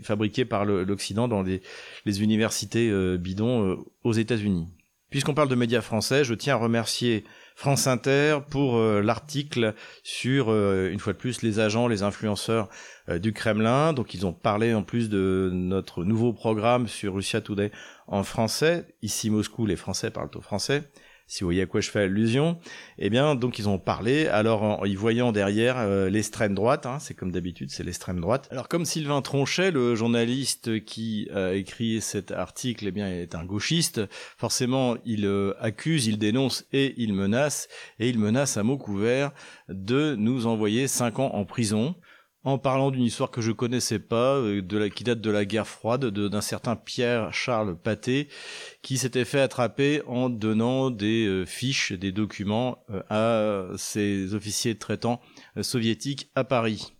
[0.02, 1.62] fabriqué par l'Occident dans les,
[2.06, 4.68] les universités euh, bidons euh, aux États-Unis.
[5.10, 7.24] Puisqu'on parle de médias français, je tiens à remercier
[7.56, 12.70] France Inter pour euh, l'article sur, euh, une fois de plus, les agents, les influenceurs
[13.10, 13.94] euh, du Kremlin.
[13.94, 17.72] Donc ils ont parlé en plus de notre nouveau programme sur Russia Today
[18.08, 18.88] en français.
[19.02, 20.90] Ici Moscou, les Français parlent au français
[21.34, 22.60] si vous voyez à quoi je fais allusion,
[23.00, 27.00] eh bien, donc ils ont parlé, alors en, y voyant derrière euh, l'extrême droite, hein,
[27.00, 28.48] c'est comme d'habitude, c'est l'extrême droite.
[28.52, 33.46] Alors comme Sylvain Tronchet, le journaliste qui a écrit cet article, eh bien, est un
[33.46, 34.02] gauchiste,
[34.38, 37.68] forcément, il euh, accuse, il dénonce et il menace,
[37.98, 39.32] et il menace à mot couvert
[39.70, 41.96] de nous envoyer cinq ans en prison
[42.44, 46.06] en parlant d'une histoire que je connaissais pas, euh, qui date de la guerre froide,
[46.06, 48.28] d'un certain Pierre Charles Paté,
[48.82, 54.76] qui s'était fait attraper en donnant des euh, fiches, des documents euh, à ses officiers
[54.76, 55.22] traitants
[55.62, 56.94] soviétiques à Paris.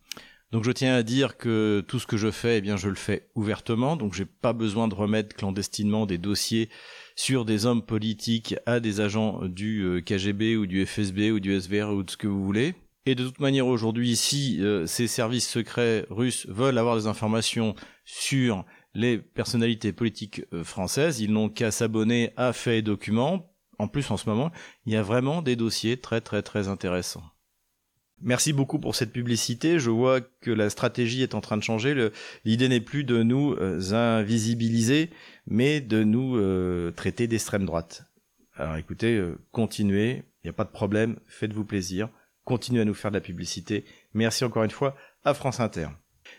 [0.52, 2.96] Donc je tiens à dire que tout ce que je fais, eh bien je le
[2.96, 6.70] fais ouvertement, donc j'ai pas besoin de remettre clandestinement des dossiers
[7.16, 11.90] sur des hommes politiques à des agents du KGB ou du FSB ou du SVR
[11.90, 12.76] ou de ce que vous voulez.
[13.06, 17.76] Et de toute manière, aujourd'hui, si euh, ces services secrets russes veulent avoir des informations
[18.06, 23.52] sur les personnalités politiques euh, françaises, ils n'ont qu'à s'abonner à Faits et Documents.
[23.78, 24.52] En plus, en ce moment,
[24.86, 27.24] il y a vraiment des dossiers très très très intéressants.
[28.22, 29.80] Merci beaucoup pour cette publicité.
[29.80, 32.10] Je vois que la stratégie est en train de changer.
[32.46, 35.10] L'idée n'est plus de nous euh, invisibiliser,
[35.46, 36.40] mais de nous
[36.94, 38.06] traiter d'extrême droite.
[38.56, 42.08] Alors écoutez, continuez, il n'y a pas de problème, faites-vous plaisir
[42.46, 43.86] continuez à nous faire de la publicité.
[44.14, 45.88] Merci encore une fois à France Inter.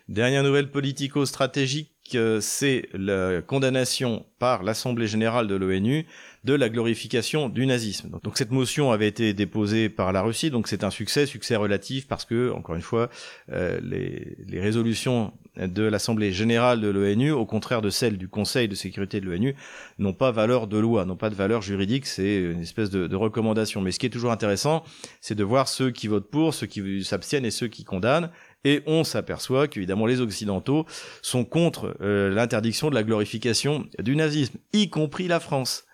[0.08, 6.06] Dernière nouvelle politico-stratégique, euh, c'est la condamnation par l'Assemblée générale de l'ONU
[6.44, 8.20] de la glorification du nazisme.
[8.22, 12.06] Donc, cette motion avait été déposée par la Russie, donc c'est un succès, succès relatif
[12.06, 13.08] parce que, encore une fois,
[13.50, 18.68] euh, les, les, résolutions de l'Assemblée générale de l'ONU, au contraire de celles du Conseil
[18.68, 19.54] de sécurité de l'ONU,
[19.98, 23.80] n'ont pas valeur de loi, n'ont pas de valeur juridique, c'est une espèce de, recommandation.
[23.80, 24.84] Mais ce qui est toujours intéressant,
[25.20, 28.30] c'est de voir ceux qui votent pour, ceux qui s'abstiennent et ceux qui condamnent.
[28.64, 30.86] Et on s'aperçoit qu'évidemment les Occidentaux
[31.22, 35.84] sont contre euh, l'interdiction de la glorification du nazisme, y compris la France.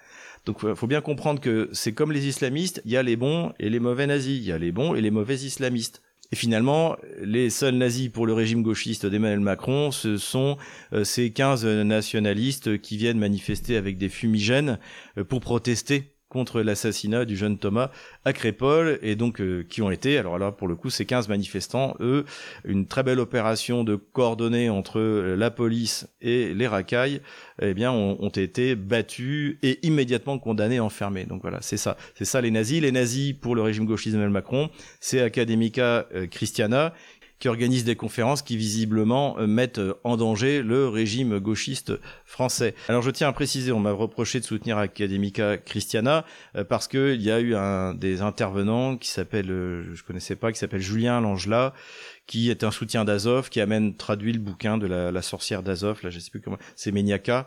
[0.47, 3.53] Donc il faut bien comprendre que c'est comme les islamistes, il y a les bons
[3.59, 6.01] et les mauvais nazis, il y a les bons et les mauvais islamistes.
[6.33, 10.59] Et finalement, les seuls nazis pour le régime gauchiste d'Emmanuel Macron, ce sont
[10.93, 14.79] euh, ces 15 nationalistes qui viennent manifester avec des fumigènes
[15.19, 17.91] euh, pour protester contre l'assassinat du jeune Thomas
[18.25, 21.29] à Crépole et donc euh, qui ont été alors là pour le coup ces 15
[21.29, 22.25] manifestants eux
[22.65, 27.21] une très belle opération de coordonnée entre la police et les racailles
[27.61, 31.25] eh bien ont, été battus et immédiatement condamnés enfermés.
[31.25, 31.97] Donc voilà c'est ça.
[32.15, 32.81] C'est ça les nazis.
[32.81, 36.95] Les nazis pour le régime gauchiste d'Emmanuel Macron c'est Academica euh, Christiana
[37.41, 41.93] qui organise des conférences qui visiblement euh, mettent euh, en danger le régime gauchiste
[42.25, 42.75] français.
[42.89, 46.25] Alors je tiens à préciser, on m'a reproché de soutenir Academica Christiana
[46.55, 50.59] euh, parce qu'il y a eu un des intervenants qui s'appelle, je connaissais pas, qui
[50.59, 51.73] s'appelle Julien Langelat,
[52.27, 56.11] qui est un soutien d'Azov, qui amène traduit le bouquin de la, sorcière d'Azov, là
[56.11, 57.47] je sais plus comment, c'est Meniaka,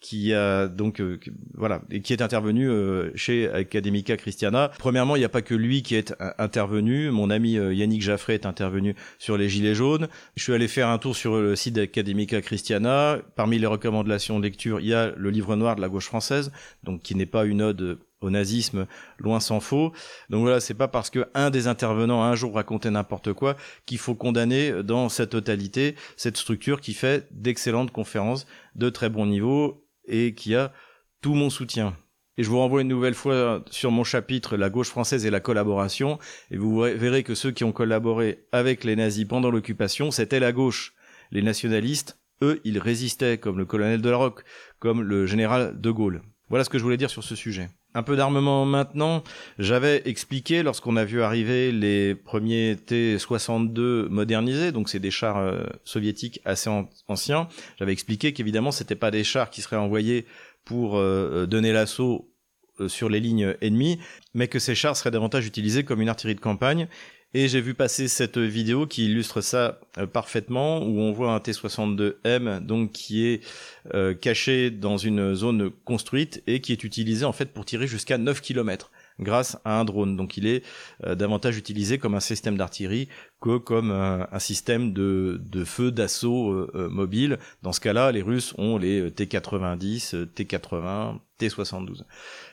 [0.00, 1.20] qui a donc euh,
[1.54, 4.70] voilà et qui est intervenu euh, chez Academica Christiana.
[4.78, 7.10] Premièrement, il n'y a pas que lui qui est intervenu.
[7.10, 10.08] Mon ami euh, Yannick Jaffray est intervenu sur les gilets jaunes.
[10.36, 13.18] Je suis allé faire un tour sur le site d'Academica Christiana.
[13.36, 16.50] Parmi les recommandations de lecture, il y a le livre noir de la gauche française,
[16.82, 18.86] donc qui n'est pas une ode au nazisme,
[19.18, 19.92] loin s'en faut.
[20.28, 23.96] Donc voilà, c'est pas parce que un des intervenants un jour racontait n'importe quoi qu'il
[23.96, 29.82] faut condamner dans sa totalité cette structure qui fait d'excellentes conférences de très bon niveau
[30.04, 30.72] et qui a
[31.20, 31.96] tout mon soutien.
[32.36, 35.40] Et je vous renvoie une nouvelle fois sur mon chapitre La gauche française et la
[35.40, 36.18] collaboration,
[36.50, 40.52] et vous verrez que ceux qui ont collaboré avec les nazis pendant l'occupation, c'était la
[40.52, 40.94] gauche.
[41.32, 44.44] Les nationalistes, eux, ils résistaient, comme le colonel de la Roque,
[44.78, 46.22] comme le général de Gaulle.
[46.48, 47.68] Voilà ce que je voulais dire sur ce sujet.
[47.92, 49.24] Un peu d'armement maintenant.
[49.58, 55.64] J'avais expliqué lorsqu'on a vu arriver les premiers T-62 modernisés, donc c'est des chars euh,
[55.82, 56.70] soviétiques assez
[57.08, 57.48] anciens.
[57.80, 60.24] J'avais expliqué qu'évidemment c'était pas des chars qui seraient envoyés
[60.64, 62.30] pour euh, donner l'assaut
[62.78, 63.98] euh, sur les lignes ennemies,
[64.34, 66.86] mais que ces chars seraient davantage utilisés comme une artillerie de campagne.
[67.32, 71.38] Et j'ai vu passer cette vidéo qui illustre ça euh, parfaitement, où on voit un
[71.38, 73.40] T-62M donc qui est
[73.94, 78.18] euh, caché dans une zone construite et qui est utilisé en fait pour tirer jusqu'à
[78.18, 78.90] 9 km
[79.20, 80.16] grâce à un drone.
[80.16, 80.64] Donc il est
[81.04, 83.08] euh, davantage utilisé comme un système d'artillerie
[83.40, 87.38] que comme un, système de, de feu d'assaut mobile.
[87.62, 92.02] Dans ce cas-là, les Russes ont les T-90, T-80, T-72.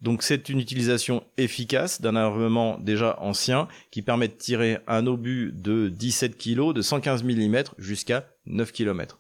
[0.01, 5.51] Donc c'est une utilisation efficace d'un armement déjà ancien qui permet de tirer un obus
[5.53, 9.19] de 17 kg, de 115 mm jusqu'à 9 km.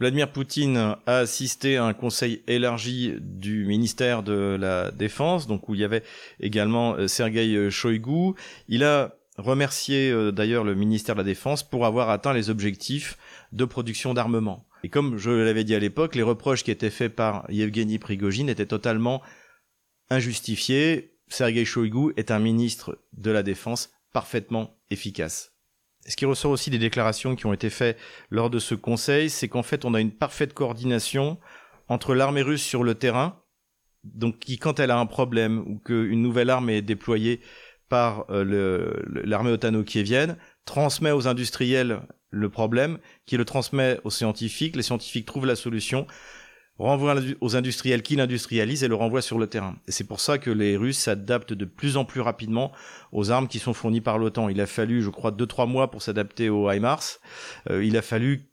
[0.00, 5.80] Vladimir Poutine a assisté à un conseil élargi du ministère de la Défense, où il
[5.80, 6.04] y avait
[6.40, 8.34] également euh, Sergei Shoigu.
[8.68, 13.18] Il a remercié euh, d'ailleurs le ministère de la Défense pour avoir atteint les objectifs
[13.52, 14.67] de production d'armement.
[14.84, 18.48] Et comme je l'avais dit à l'époque, les reproches qui étaient faits par Yevgeny Prigogine
[18.48, 19.22] étaient totalement
[20.10, 21.14] injustifiés.
[21.28, 25.52] Sergei Shoigu est un ministre de la Défense parfaitement efficace.
[26.06, 27.98] Ce qui ressort aussi des déclarations qui ont été faites
[28.30, 31.38] lors de ce conseil, c'est qu'en fait, on a une parfaite coordination
[31.88, 33.42] entre l'armée russe sur le terrain,
[34.04, 37.40] donc qui, quand elle a un problème ou qu'une nouvelle arme est déployée
[37.88, 38.92] par euh,
[39.24, 45.46] l'armée otano-kievienne, transmet aux industriels le problème, qui le transmet aux scientifiques, les scientifiques trouvent
[45.46, 46.06] la solution,
[46.78, 49.76] renvoie aux industriels qui l'industrialisent et le renvoie sur le terrain.
[49.88, 52.72] Et c'est pour ça que les Russes s'adaptent de plus en plus rapidement
[53.12, 54.48] aux armes qui sont fournies par l'OTAN.
[54.48, 57.18] Il a fallu, je crois, deux trois mois pour s'adapter aux HIMARS.
[57.70, 58.48] Euh, il a fallu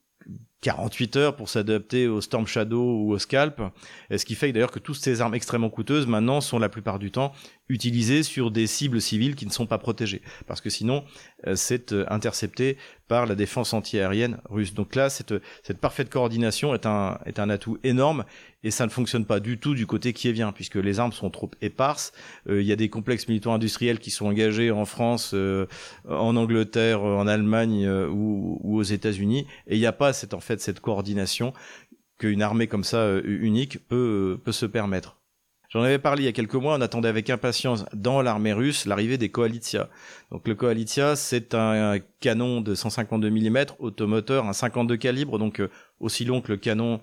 [0.62, 3.62] 48 heures pour s'adapter au Storm Shadow ou au Scalp,
[4.10, 7.12] ce qui fait d'ailleurs que toutes ces armes extrêmement coûteuses maintenant sont la plupart du
[7.12, 7.34] temps
[7.70, 11.04] utilisées sur des cibles civiles qui ne sont pas protégées, parce que sinon
[11.48, 14.74] euh, c'est euh, intercepté par la défense antiaérienne russe.
[14.74, 18.26] Donc là, cette, cette parfaite coordination est un, est un atout énorme
[18.64, 21.12] et ça ne fonctionne pas du tout du côté qui est vient, puisque les armes
[21.12, 22.14] sont trop éparses.
[22.50, 25.36] Euh, il y a des complexes militaires industriels qui sont engagés en France,
[26.08, 30.40] en Angleterre, en Allemagne ou, ou, aux États-Unis, et il n'y a pas cette en
[30.40, 31.54] fait cette coordination
[32.18, 35.18] qu'une armée comme ça unique peut, peut se permettre.
[35.76, 38.86] J'en avais parlé il y a quelques mois, on attendait avec impatience dans l'armée russe
[38.86, 39.90] l'arrivée des Koalitia.
[40.32, 45.70] Donc le Koalitia, c'est un, canon de 152 mm automoteur, un 52 calibre, donc euh,
[46.00, 47.02] aussi long que le canon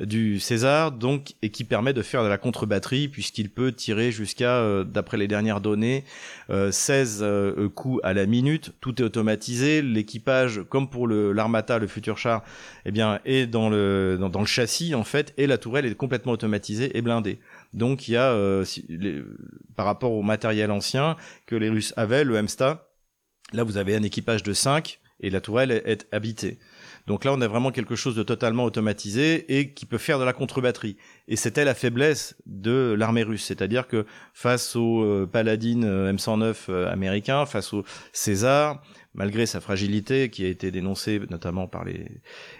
[0.00, 4.56] du César, donc et qui permet de faire de la contre-batterie puisqu'il peut tirer jusqu'à,
[4.56, 6.04] euh, d'après les dernières données,
[6.48, 8.72] 16 euh, coups à la minute.
[8.80, 9.82] Tout est automatisé.
[9.82, 12.42] L'équipage, comme pour le l'Armata, le futur char,
[12.84, 16.32] eh bien est dans le dans, le châssis en fait, et la tourelle est complètement
[16.32, 17.38] automatisée et blindée.
[17.74, 18.64] Donc il y a, euh,
[19.76, 22.88] par rapport au matériel ancien que les Russes avaient, le MSTA,
[23.52, 26.58] là vous avez un équipage de 5 et la tourelle est, habitée.
[27.06, 30.24] Donc là, on a vraiment quelque chose de totalement automatisé et qui peut faire de
[30.24, 30.96] la contre-batterie.
[31.28, 36.86] Et c'était la faiblesse de l'armée russe, c'est-à-dire que face au euh, Paladin euh, M109
[36.88, 38.80] américain, face au César,
[39.14, 42.06] malgré sa fragilité qui a été dénoncée notamment par les,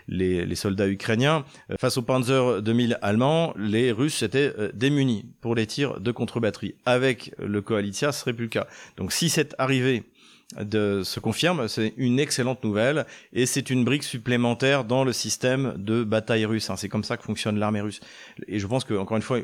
[0.09, 5.55] les, soldats ukrainiens, euh, face au Panzer 2000 allemand, les Russes étaient euh, démunis pour
[5.55, 6.75] les tirs de contre-batterie.
[6.85, 8.67] Avec le Koalitia, ce serait plus le cas.
[8.97, 10.05] Donc si cette arrivée
[10.61, 15.75] de, se confirme, c'est une excellente nouvelle et c'est une brique supplémentaire dans le système
[15.77, 16.71] de bataille russe.
[16.71, 16.77] Hein.
[16.77, 18.01] C'est comme ça que fonctionne l'armée russe.
[18.49, 19.38] Et je pense que encore une fois,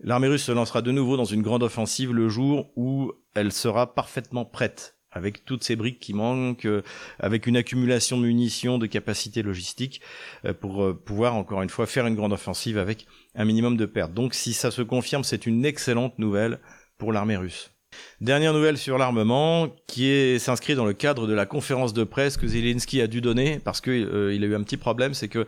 [0.00, 3.94] l'armée russe se lancera de nouveau dans une grande offensive le jour où elle sera
[3.94, 6.82] parfaitement prête avec toutes ces briques qui manquent, euh,
[7.18, 10.00] avec une accumulation de munitions, de capacités logistiques,
[10.44, 13.86] euh, pour euh, pouvoir encore une fois faire une grande offensive avec un minimum de
[13.86, 14.14] pertes.
[14.14, 16.60] Donc si ça se confirme, c'est une excellente nouvelle
[16.98, 17.72] pour l'armée russe.
[18.20, 22.46] Dernière nouvelle sur l'armement, qui s'inscrit dans le cadre de la conférence de presse que
[22.46, 25.46] Zelensky a dû donner, parce qu'il il a eu un petit problème, c'est que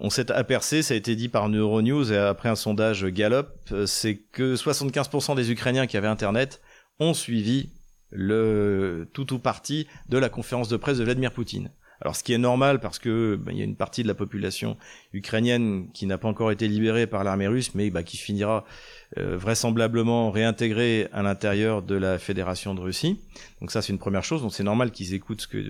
[0.00, 3.48] on s'est aperçu, ça a été dit par Neuronews et après un sondage Gallup,
[3.86, 6.60] c'est que 75% des Ukrainiens qui avaient Internet
[6.98, 7.70] ont suivi
[8.10, 11.70] le tout ou partie de la conférence de presse de Vladimir Poutine.
[12.00, 14.14] Alors ce qui est normal parce que ben, il y a une partie de la
[14.14, 14.76] population
[15.12, 18.64] ukrainienne qui n'a pas encore été libérée par l'armée russe, mais bah, qui finira
[19.18, 23.20] euh, vraisemblablement réintégrée à l'intérieur de la Fédération de Russie.
[23.60, 24.40] Donc ça c'est une première chose.
[24.40, 25.62] Donc c'est normal qu'ils écoutent ce que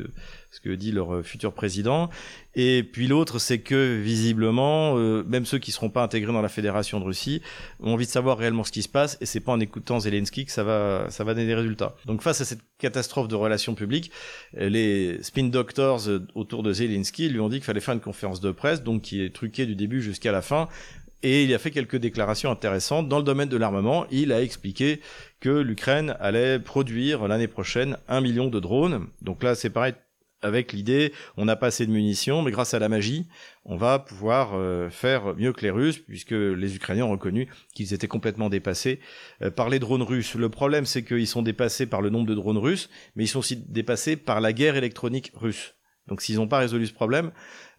[0.53, 2.09] ce que dit leur euh, futur président.
[2.55, 6.49] Et puis l'autre c'est que visiblement euh, même ceux qui seront pas intégrés dans la
[6.49, 7.43] Fédération de Russie
[7.81, 10.45] ont envie de savoir réellement ce qui se passe et c'est pas en écoutant Zelensky
[10.45, 11.97] que ça va ça va donner des résultats.
[12.07, 14.13] Donc face à cette catastrophe de relations publiques,
[14.55, 18.53] les spin doctors autour de Zelensky lui ont dit qu'il fallait faire une conférence de
[18.53, 20.69] presse donc qui est truquée du début jusqu'à la fin
[21.23, 23.09] et il a fait quelques déclarations intéressantes.
[23.09, 25.01] Dans le domaine de l'armement, il a expliqué
[25.41, 29.07] que l'Ukraine allait produire l'année prochaine un million de drones.
[29.23, 29.95] Donc là, c'est pareil
[30.43, 33.27] avec l'idée, on n'a pas assez de munitions, mais grâce à la magie,
[33.65, 37.95] on va pouvoir euh, faire mieux que les Russes, puisque les Ukrainiens ont reconnu qu'ils
[37.95, 38.99] étaient complètement dépassés
[39.41, 40.35] euh, par les drones russes.
[40.35, 43.39] Le problème, c'est qu'ils sont dépassés par le nombre de drones russes, mais ils sont
[43.39, 45.75] aussi dépassés par la guerre électronique russe.
[46.09, 47.31] Donc s'ils n'ont pas résolu ce problème,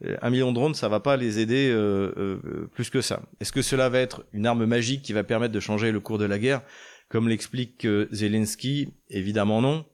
[0.05, 3.21] euh, un million de drones, ça va pas les aider euh, euh, plus que ça.
[3.39, 6.17] Est-ce que cela va être une arme magique qui va permettre de changer le cours
[6.17, 6.62] de la guerre?
[7.09, 9.86] Comme l'explique Zelensky, évidemment non.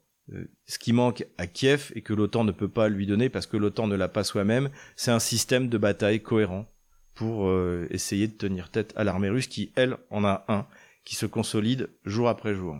[0.67, 3.57] Ce qui manque à Kiev et que l'OTAN ne peut pas lui donner parce que
[3.57, 6.65] l'OTAN ne l'a pas soi-même, c'est un système de bataille cohérent
[7.15, 7.51] pour
[7.89, 10.67] essayer de tenir tête à l'armée russe qui, elle, en a un,
[11.03, 12.77] qui se consolide jour après jour.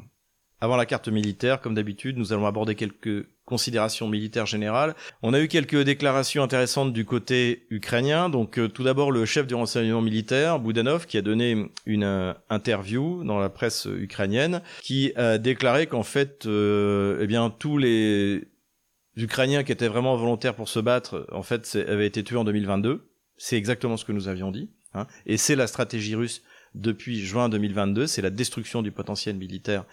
[0.62, 4.94] Avant la carte militaire, comme d'habitude, nous allons aborder quelques considérations militaires générales.
[5.24, 8.30] On a eu quelques déclarations intéressantes du côté ukrainien.
[8.30, 12.34] Donc euh, tout d'abord le chef du renseignement militaire, Boudanov, qui a donné une euh,
[12.50, 18.44] interview dans la presse ukrainienne, qui a déclaré qu'en fait, euh, eh bien tous les
[19.16, 23.10] Ukrainiens qui étaient vraiment volontaires pour se battre, en fait, avaient été tués en 2022.
[23.38, 24.70] C'est exactement ce que nous avions dit.
[24.94, 25.08] Hein.
[25.26, 26.42] Et c'est la stratégie russe
[26.76, 28.08] depuis juin 2022.
[28.08, 29.86] C'est la destruction du potentiel militaire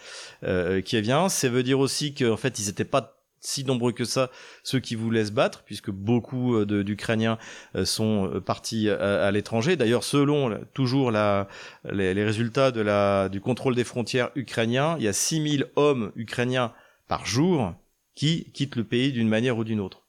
[0.45, 1.29] euh, qui vient.
[1.29, 4.31] Ça veut dire aussi qu'en fait, ils n'étaient pas si nombreux que ça
[4.63, 7.39] ceux qui voulaient se battre, puisque beaucoup euh, d'Ukrainiens
[7.77, 9.77] euh, sont euh, partis à, l'étranger.
[9.77, 11.49] D'ailleurs, selon toujours la,
[11.91, 16.73] les, résultats de la, du contrôle des frontières ukrainiens, il y a 6000 hommes ukrainiens
[17.09, 17.75] par jour
[18.15, 20.03] qui quittent le pays d'une manière ou d'une autre.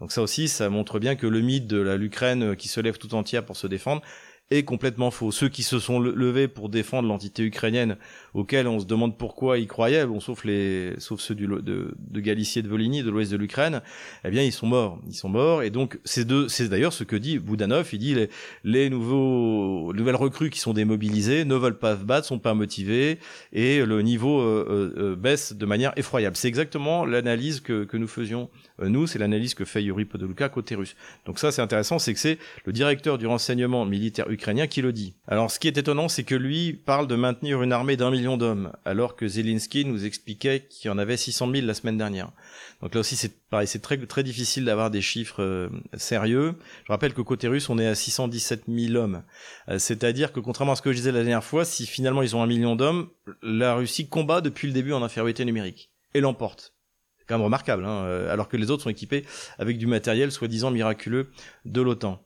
[0.00, 3.14] Donc ça aussi, ça montre bien que le mythe de l'Ukraine qui se lève tout
[3.14, 4.02] entière pour se défendre,
[4.50, 5.30] est complètement faux.
[5.30, 7.96] Ceux qui se sont levés pour défendre l'entité ukrainienne,
[8.32, 12.20] auxquels on se demande pourquoi ils croyaient, bon, sauf les, sauf ceux du, de, de
[12.20, 13.82] Galicie et de Volhynie, de l'ouest de l'Ukraine,
[14.24, 15.00] eh bien, ils sont morts.
[15.06, 15.62] Ils sont morts.
[15.62, 17.88] Et donc, c'est c'est d'ailleurs ce que dit Boudanov.
[17.92, 18.30] Il dit les,
[18.64, 23.18] les nouveaux, nouvelles recrues qui sont démobilisées ne veulent pas se battre, sont pas motivés,
[23.52, 26.36] et le niveau euh, euh, euh, baisse de manière effroyable.
[26.36, 28.48] C'est exactement l'analyse que, que nous faisions
[28.82, 29.06] nous.
[29.06, 30.96] C'est l'analyse que fait Yuri Podoluka côté russe.
[31.26, 35.14] Donc ça, c'est intéressant, c'est que c'est le directeur du renseignement militaire qui le dit.
[35.26, 38.36] Alors ce qui est étonnant, c'est que lui parle de maintenir une armée d'un million
[38.36, 42.32] d'hommes, alors que Zelensky nous expliquait qu'il y en avait 600 000 la semaine dernière.
[42.80, 46.54] Donc là aussi, c'est pareil, c'est très très difficile d'avoir des chiffres euh, sérieux.
[46.86, 49.22] Je rappelle que côté russe, on est à 617 000 hommes.
[49.68, 52.36] Euh, c'est-à-dire que contrairement à ce que je disais la dernière fois, si finalement ils
[52.36, 53.08] ont un million d'hommes,
[53.42, 56.74] la Russie combat depuis le début en infériorité numérique et l'emporte
[57.18, 59.24] C'est quand même remarquable, hein, euh, alors que les autres sont équipés
[59.58, 61.30] avec du matériel soi-disant miraculeux
[61.64, 62.22] de l'OTAN.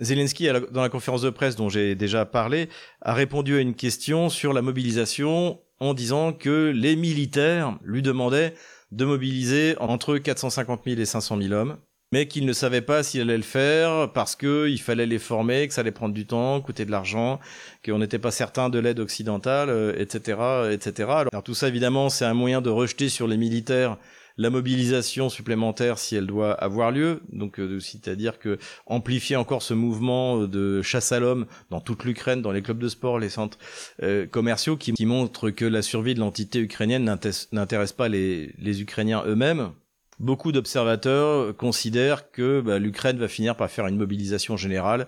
[0.00, 2.68] Zelensky, dans la conférence de presse dont j'ai déjà parlé,
[3.02, 8.54] a répondu à une question sur la mobilisation en disant que les militaires lui demandaient
[8.92, 11.76] de mobiliser entre 450 000 et 500 000 hommes,
[12.12, 15.74] mais qu'il ne savait pas s'il allait le faire parce qu'il fallait les former, que
[15.74, 17.38] ça allait prendre du temps, coûter de l'argent,
[17.84, 21.08] qu'on n'était pas certain de l'aide occidentale, etc., euh, etc.
[21.32, 23.96] Alors tout ça, évidemment, c'est un moyen de rejeter sur les militaires
[24.40, 29.74] la mobilisation supplémentaire si elle doit avoir lieu, donc euh, c'est-à-dire que amplifier encore ce
[29.74, 33.58] mouvement de chasse à l'homme dans toute l'Ukraine, dans les clubs de sport, les centres
[34.02, 37.04] euh, commerciaux, qui, qui montrent que la survie de l'entité ukrainienne
[37.52, 39.72] n'intéresse pas les, les Ukrainiens eux-mêmes.
[40.18, 45.06] Beaucoup d'observateurs considèrent que bah, l'Ukraine va finir par faire une mobilisation générale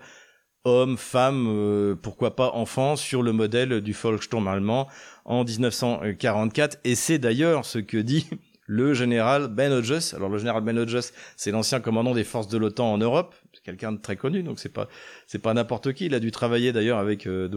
[0.64, 4.88] hommes, femmes, euh, pourquoi pas enfants, sur le modèle du Volkssturm allemand
[5.24, 6.78] en 1944.
[6.84, 8.26] Et c'est d'ailleurs ce que dit
[8.72, 10.14] le général Ben Hodges.
[10.14, 13.62] Alors le général Ben Hodges, c'est l'ancien commandant des forces de l'OTAN en Europe, c'est
[13.62, 14.88] quelqu'un de très connu, donc c'est pas
[15.26, 16.06] c'est pas n'importe qui.
[16.06, 17.48] Il a dû travailler d'ailleurs avec euh,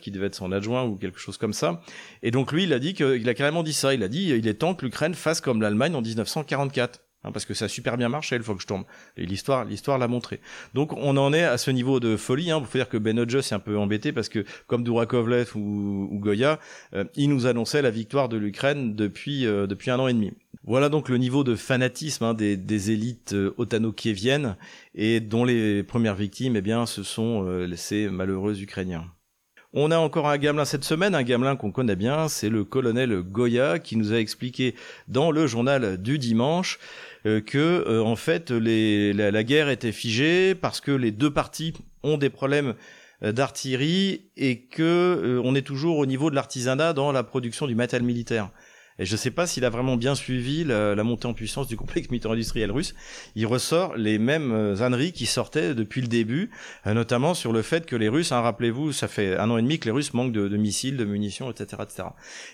[0.00, 1.80] qui devait être son adjoint ou quelque chose comme ça.
[2.24, 3.94] Et donc lui, il a dit a carrément dit ça.
[3.94, 7.00] Il a dit il est temps que l'Ukraine fasse comme l'Allemagne en 1944.
[7.24, 8.84] Hein, parce que ça a super bien marché le Volkssturm.
[9.16, 10.40] Et l'histoire, l'histoire l'a montré.
[10.74, 12.50] Donc on en est à ce niveau de folie.
[12.50, 12.62] Hein.
[12.64, 16.18] Faut dire que Ben Hodges est un peu embêté parce que comme Dourakovlev ou, ou
[16.20, 16.60] Goya,
[16.94, 20.32] euh, il nous annonçait la victoire de l'Ukraine depuis euh, depuis un an et demi.
[20.64, 24.56] Voilà donc le niveau de fanatisme hein, des, des, élites euh, otano-kieviennes
[24.94, 29.04] et dont les premières victimes, eh bien, ce sont euh, ces malheureux Ukrainiens.
[29.74, 33.20] On a encore un gamelin cette semaine, un gamelin qu'on connaît bien, c'est le colonel
[33.20, 34.74] Goya qui nous a expliqué
[35.08, 36.78] dans le journal du dimanche
[37.26, 42.16] euh, que euh, en fait la, guerre était figée parce que les deux parties ont
[42.16, 42.74] des problèmes
[43.20, 48.06] d'artillerie et que on est toujours au niveau de l'artisanat dans la production du matériel
[48.06, 48.50] militaire.
[48.98, 51.76] Et je ne sais pas s'il a vraiment bien suivi la, montée en puissance du
[51.76, 52.94] complexe militaire-industriel russe.
[53.34, 56.50] Il ressort les mêmes euh, âneries qui sortaient depuis le début,
[56.86, 59.62] euh, notamment sur le fait que les Russes, hein, rappelez-vous, ça fait un an et
[59.62, 62.08] demi que les Russes manquent de, missiles, de munitions, etc., etc.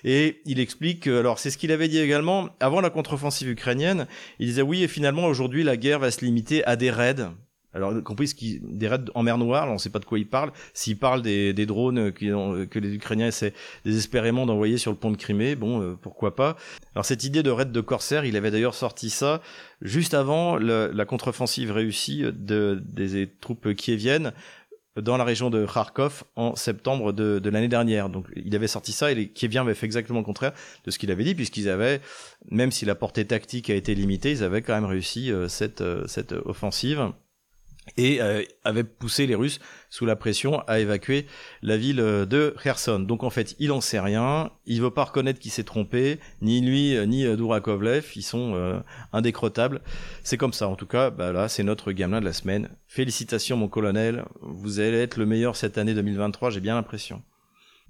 [0.05, 4.07] Et il explique, alors c'est ce qu'il avait dit également, avant la contre-offensive ukrainienne,
[4.39, 7.31] il disait oui, et finalement aujourd'hui la guerre va se limiter à des raids
[7.75, 10.19] alors, compris ce qui, des raids en mer Noire, on ne sait pas de quoi
[10.19, 10.53] il parle.
[10.73, 13.53] S'il parle des, des drones qui que les Ukrainiens essaient
[13.85, 16.57] désespérément d'envoyer sur le pont de Crimée, bon, euh, pourquoi pas.
[16.95, 19.43] Alors, cette idée de raid de corsaires, il avait d'ailleurs sorti ça
[19.83, 24.33] juste avant la contre-offensive réussie de, des troupes kieviennes
[25.01, 28.09] dans la région de Kharkov en septembre de, de l'année dernière.
[28.09, 30.53] Donc il avait sorti ça et les Kieviens avaient fait exactement le contraire
[30.85, 32.01] de ce qu'il avait dit, puisqu'ils avaient,
[32.51, 35.81] même si la portée tactique a été limitée, ils avaient quand même réussi euh, cette,
[35.81, 37.13] euh, cette offensive
[37.97, 39.61] et euh, avait poussé les Russes
[39.91, 41.27] sous la pression à évacuer
[41.63, 43.01] la ville euh, de Kherson.
[43.01, 46.61] Donc en fait, il en sait rien, il veut pas reconnaître qu'il s'est trompé, ni
[46.61, 48.83] lui euh, ni Dourakovlev, ils sont
[49.13, 49.81] indécrottables.
[50.23, 52.71] C'est comme ça en tout cas, bah là c'est notre gamelin de la semaine.
[52.87, 57.23] Félicitations mon colonel, vous allez être le meilleur cette année 2023, j'ai bien l'impression.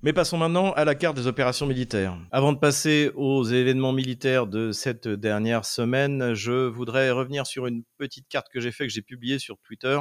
[0.04, 2.18] Mais passons maintenant à la carte des opérations militaires.
[2.30, 7.84] Avant de passer aux événements militaires de cette dernière semaine, je voudrais revenir sur une
[7.96, 9.98] petite carte que j'ai faite, que j'ai publiée sur Twitter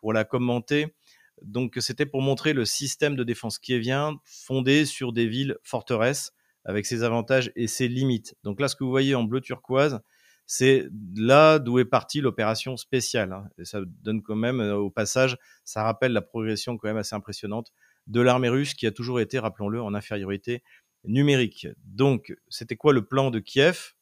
[0.00, 0.96] pour la commenter.
[1.42, 6.32] Donc c'était pour montrer le système de défense kievien fondé sur des villes forteresses
[6.64, 8.34] avec ses avantages et ses limites.
[8.42, 10.00] Donc là, ce que vous voyez en bleu turquoise,
[10.46, 13.48] c'est là d'où est partie l'opération spéciale.
[13.58, 17.14] Et ça donne quand même, euh, au passage, ça rappelle la progression quand même assez
[17.14, 17.72] impressionnante
[18.06, 20.62] de l'armée russe qui a toujours été, rappelons-le, en infériorité
[21.04, 21.68] numérique.
[21.84, 23.94] Donc, c'était quoi le plan de Kiev?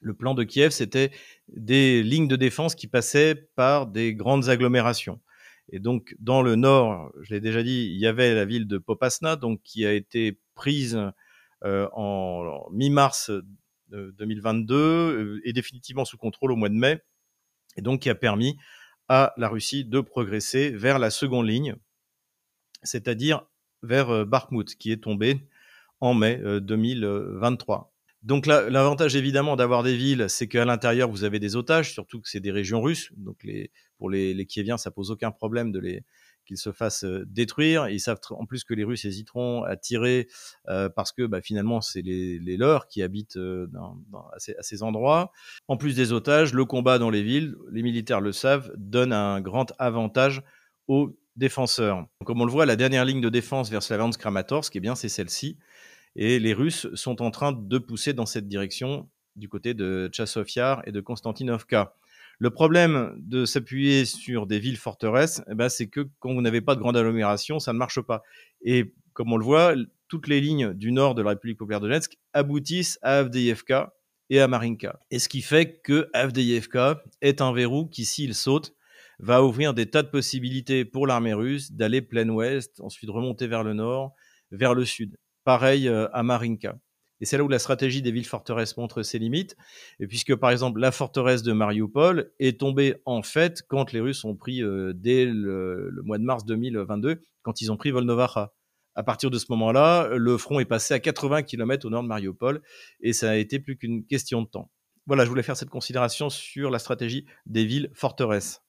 [0.00, 1.12] Le plan de Kiev, c'était
[1.48, 5.20] des lignes de défense qui passaient par des grandes agglomérations.
[5.70, 8.78] Et donc, dans le nord, je l'ai déjà dit, il y avait la ville de
[8.78, 10.98] Popasna, qui a été prise
[11.64, 13.30] euh, en, mi-mars
[13.88, 17.00] 2022 euh, et définitivement sous contrôle au mois de mai,
[17.76, 18.56] et donc qui a permis
[19.08, 21.76] à la Russie de progresser vers la seconde ligne
[22.82, 23.46] c'est-à-dire
[23.82, 25.46] vers euh, Bakhmut, qui est tombé
[26.00, 27.78] en mai 2023.
[27.78, 27.88] Euh,
[28.22, 32.28] donc l'avantage évidemment d'avoir des villes, c'est qu'à l'intérieur vous avez des otages, surtout que
[32.28, 33.10] c'est des régions russes.
[33.16, 33.44] Donc
[33.98, 35.72] pour les, les Kieviens, ça pose aucun problème
[36.44, 37.88] qu'ils se fassent euh, détruire.
[37.88, 40.28] Ils savent en plus que les Russes hésiteront à tirer
[40.64, 45.32] parce que bah, finalement c'est les, leurs qui habitent à, ces, à, ces, endroits.
[45.66, 49.40] En plus des otages, le combat dans les villes, les militaires le savent, donne un
[49.40, 50.42] grand avantage
[50.86, 52.06] aux défenseurs.
[52.24, 55.08] Comme on le voit, la dernière ligne de défense vers Slavyansk Kramatorsk, eh bien, c'est
[55.08, 55.58] celle-ci.
[56.14, 60.46] Et les Russes sont en train de pousser dans cette direction du côté de Tchassov
[60.84, 61.94] et de Konstantinovka.
[62.38, 66.60] Le problème de s'appuyer sur des villes forteresses, eh ben, c'est que quand vous n'avez
[66.60, 68.22] pas de grande agglomération, ça ne marche pas.
[68.62, 69.74] Et comme on le voit,
[70.08, 73.94] toutes les lignes du nord de la République populaire de Donetsk aboutissent à Avdeyevka
[74.28, 74.98] et à Marinka.
[75.10, 78.74] Et ce qui fait que Avdeyevka est un verrou qui, s'il saute,
[79.18, 83.62] va ouvrir des tas de possibilités pour l'armée russe d'aller plein ouest, ensuite remonter vers
[83.62, 84.14] le nord,
[84.50, 85.16] vers le sud.
[85.44, 86.76] Pareil euh, à Marinka.
[87.20, 89.56] Et c'est là où la stratégie des villes forteresses montre ses limites,
[90.00, 94.24] et puisque par exemple la forteresse de Mariupol est tombée en fait quand les Russes
[94.24, 98.52] ont pris euh, dès le, mois de mars 2022, quand ils ont pris Volnovakha.
[98.94, 102.08] À partir de ce moment-là, le front est passé à 80 km au nord de
[102.08, 102.60] Mariupol,
[103.00, 104.70] et ça a été plus qu'une question de temps.
[105.06, 108.61] Voilà, je voulais faire cette considération sur la stratégie des villes forteresses.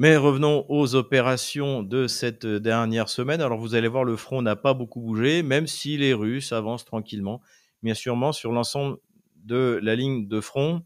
[0.00, 3.40] Mais revenons aux opérations de cette dernière semaine.
[3.40, 6.84] Alors vous allez voir, le front n'a pas beaucoup bougé, même si les Russes avancent
[6.84, 7.42] tranquillement,
[7.82, 8.98] bien sûrement sur l'ensemble
[9.34, 10.84] de la ligne de front.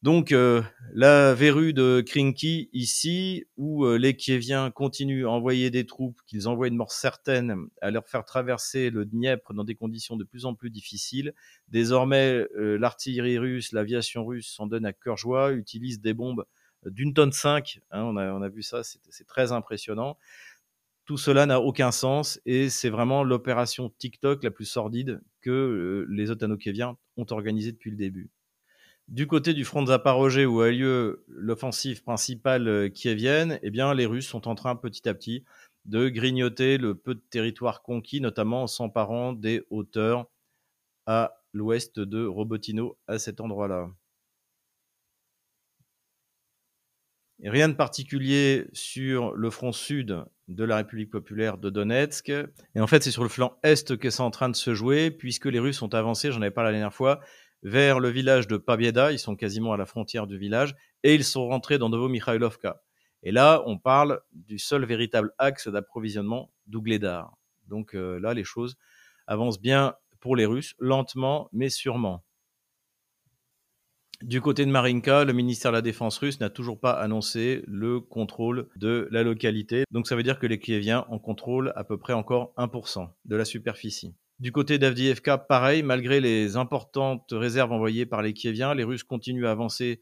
[0.00, 0.62] Donc euh,
[0.94, 6.48] la verrue de Krinky ici, où euh, les Kieviens continuent à envoyer des troupes qu'ils
[6.48, 10.46] envoient de mort certaine à leur faire traverser le Dniepr dans des conditions de plus
[10.46, 11.34] en plus difficiles.
[11.68, 16.46] Désormais, euh, l'artillerie russe, l'aviation russe s'en donne à cœur joie, utilise des bombes
[16.86, 17.80] d'une tonne 5.
[17.90, 20.16] Hein, on, a, vu ça, c'est très impressionnant.
[21.04, 26.06] Tout cela n'a aucun sens et c'est vraiment l'opération TikTok la plus sordide que euh,
[26.08, 28.30] les Otanokeviens ont organisée depuis le début.
[29.08, 33.92] Du côté du front de Zaporozhye où a lieu l'offensive principale euh, kievienne, eh bien,
[33.94, 35.44] les Russes sont en train petit à petit
[35.84, 40.30] de grignoter le peu de territoire conquis, notamment en s'emparant des hauteurs
[41.06, 43.90] à l'ouest de Robotino à cet endroit-là.
[47.44, 52.28] Rien de particulier sur le front sud de la République populaire de Donetsk.
[52.28, 55.10] Et en fait, c'est sur le flanc est que c'est en train de se jouer,
[55.10, 57.20] puisque les Russes ont avancé, j'en avais pas la dernière fois,
[57.62, 61.24] vers le village de Pabieda, ils sont quasiment à la frontière du village, et ils
[61.24, 62.80] sont rentrés dans Novo-Mikhailovka.
[63.24, 67.36] Et là, on parle du seul véritable axe d'approvisionnement d'Ougledar.
[67.68, 68.76] Donc euh, là, les choses
[69.26, 72.24] avancent bien pour les Russes, lentement mais sûrement.
[74.22, 77.98] Du côté de Marinka, le ministère de la Défense russe n'a toujours pas annoncé le
[77.98, 79.82] contrôle de la localité.
[79.90, 83.36] Donc ça veut dire que les Kieviens en contrôlent à peu près encore 1% de
[83.36, 84.14] la superficie.
[84.38, 89.46] Du côté d'Avdiivka, pareil, malgré les importantes réserves envoyées par les Kieviens, les Russes continuent
[89.46, 90.00] à avancer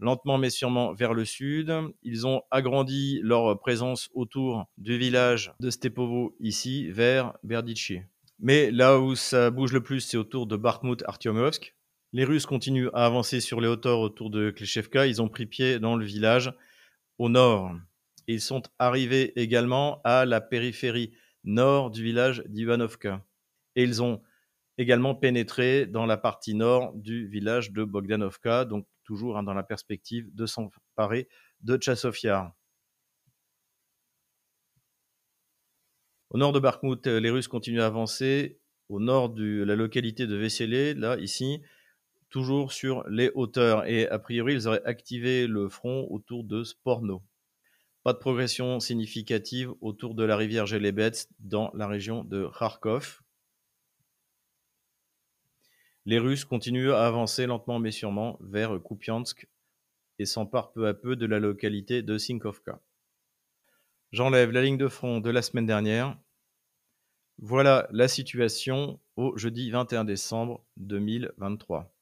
[0.00, 1.72] lentement mais sûrement vers le sud.
[2.02, 8.00] Ils ont agrandi leur présence autour du village de Stepovo ici, vers Berditchi.
[8.38, 11.75] Mais là où ça bouge le plus, c'est autour de Bakhmut-Artyomovsk.
[12.12, 15.06] Les Russes continuent à avancer sur les hauteurs autour de Kleshevka.
[15.06, 16.52] Ils ont pris pied dans le village
[17.18, 17.74] au nord.
[18.26, 21.12] Ils sont arrivés également à la périphérie
[21.44, 23.24] nord du village d'Ivanovka.
[23.74, 24.22] Et ils ont
[24.78, 29.62] également pénétré dans la partie nord du village de Bogdanovka, donc toujours hein, dans la
[29.62, 31.28] perspective de s'emparer
[31.60, 32.52] de Tchassofyar.
[36.30, 38.60] Au nord de Bakhmut, les Russes continuent à avancer.
[38.88, 41.60] Au nord de la localité de Vesselé, là, ici,
[42.36, 43.86] toujours sur les hauteurs.
[43.86, 47.22] Et a priori, ils auraient activé le front autour de Sporno.
[48.02, 53.22] Pas de progression significative autour de la rivière Gelebets dans la région de Kharkov.
[56.04, 59.48] Les Russes continuent à avancer lentement mais sûrement vers Kupiansk
[60.18, 62.82] et s'emparent peu à peu de la localité de Sinkovka.
[64.12, 66.18] J'enlève la ligne de front de la semaine dernière.
[67.38, 71.95] Voilà la situation au jeudi 21 décembre 2023.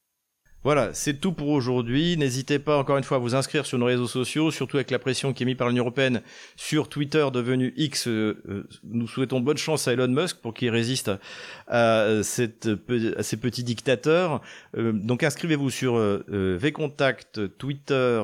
[0.64, 2.16] Voilà, c'est tout pour aujourd'hui.
[2.16, 4.98] N'hésitez pas encore une fois à vous inscrire sur nos réseaux sociaux, surtout avec la
[4.98, 6.22] pression qui est mise par l'Union européenne
[6.56, 8.08] sur Twitter devenu X.
[8.08, 11.10] Euh, euh, nous souhaitons bonne chance à Elon Musk pour qu'il résiste
[11.68, 14.40] à, à, ces petits dictateurs.
[14.78, 18.22] Euh, donc inscrivez-vous sur Vcontact, Twitter,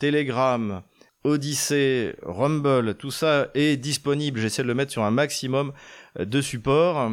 [0.00, 0.82] Telegram,
[1.22, 4.40] Odyssey, Rumble, tout ça est disponible.
[4.40, 5.72] J'essaie de le mettre sur un maximum
[6.18, 7.12] de supports.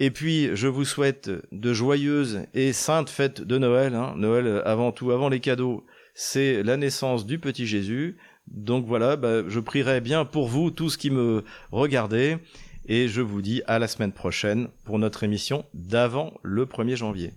[0.00, 3.94] Et puis, je vous souhaite de joyeuses et saintes fêtes de Noël.
[3.94, 4.14] Hein.
[4.16, 5.84] Noël, avant tout, avant les cadeaux,
[6.14, 8.16] c'est la naissance du petit Jésus.
[8.46, 12.38] Donc voilà, bah, je prierai bien pour vous, tous qui me regardez.
[12.86, 17.34] Et je vous dis à la semaine prochaine pour notre émission d'avant le 1er janvier.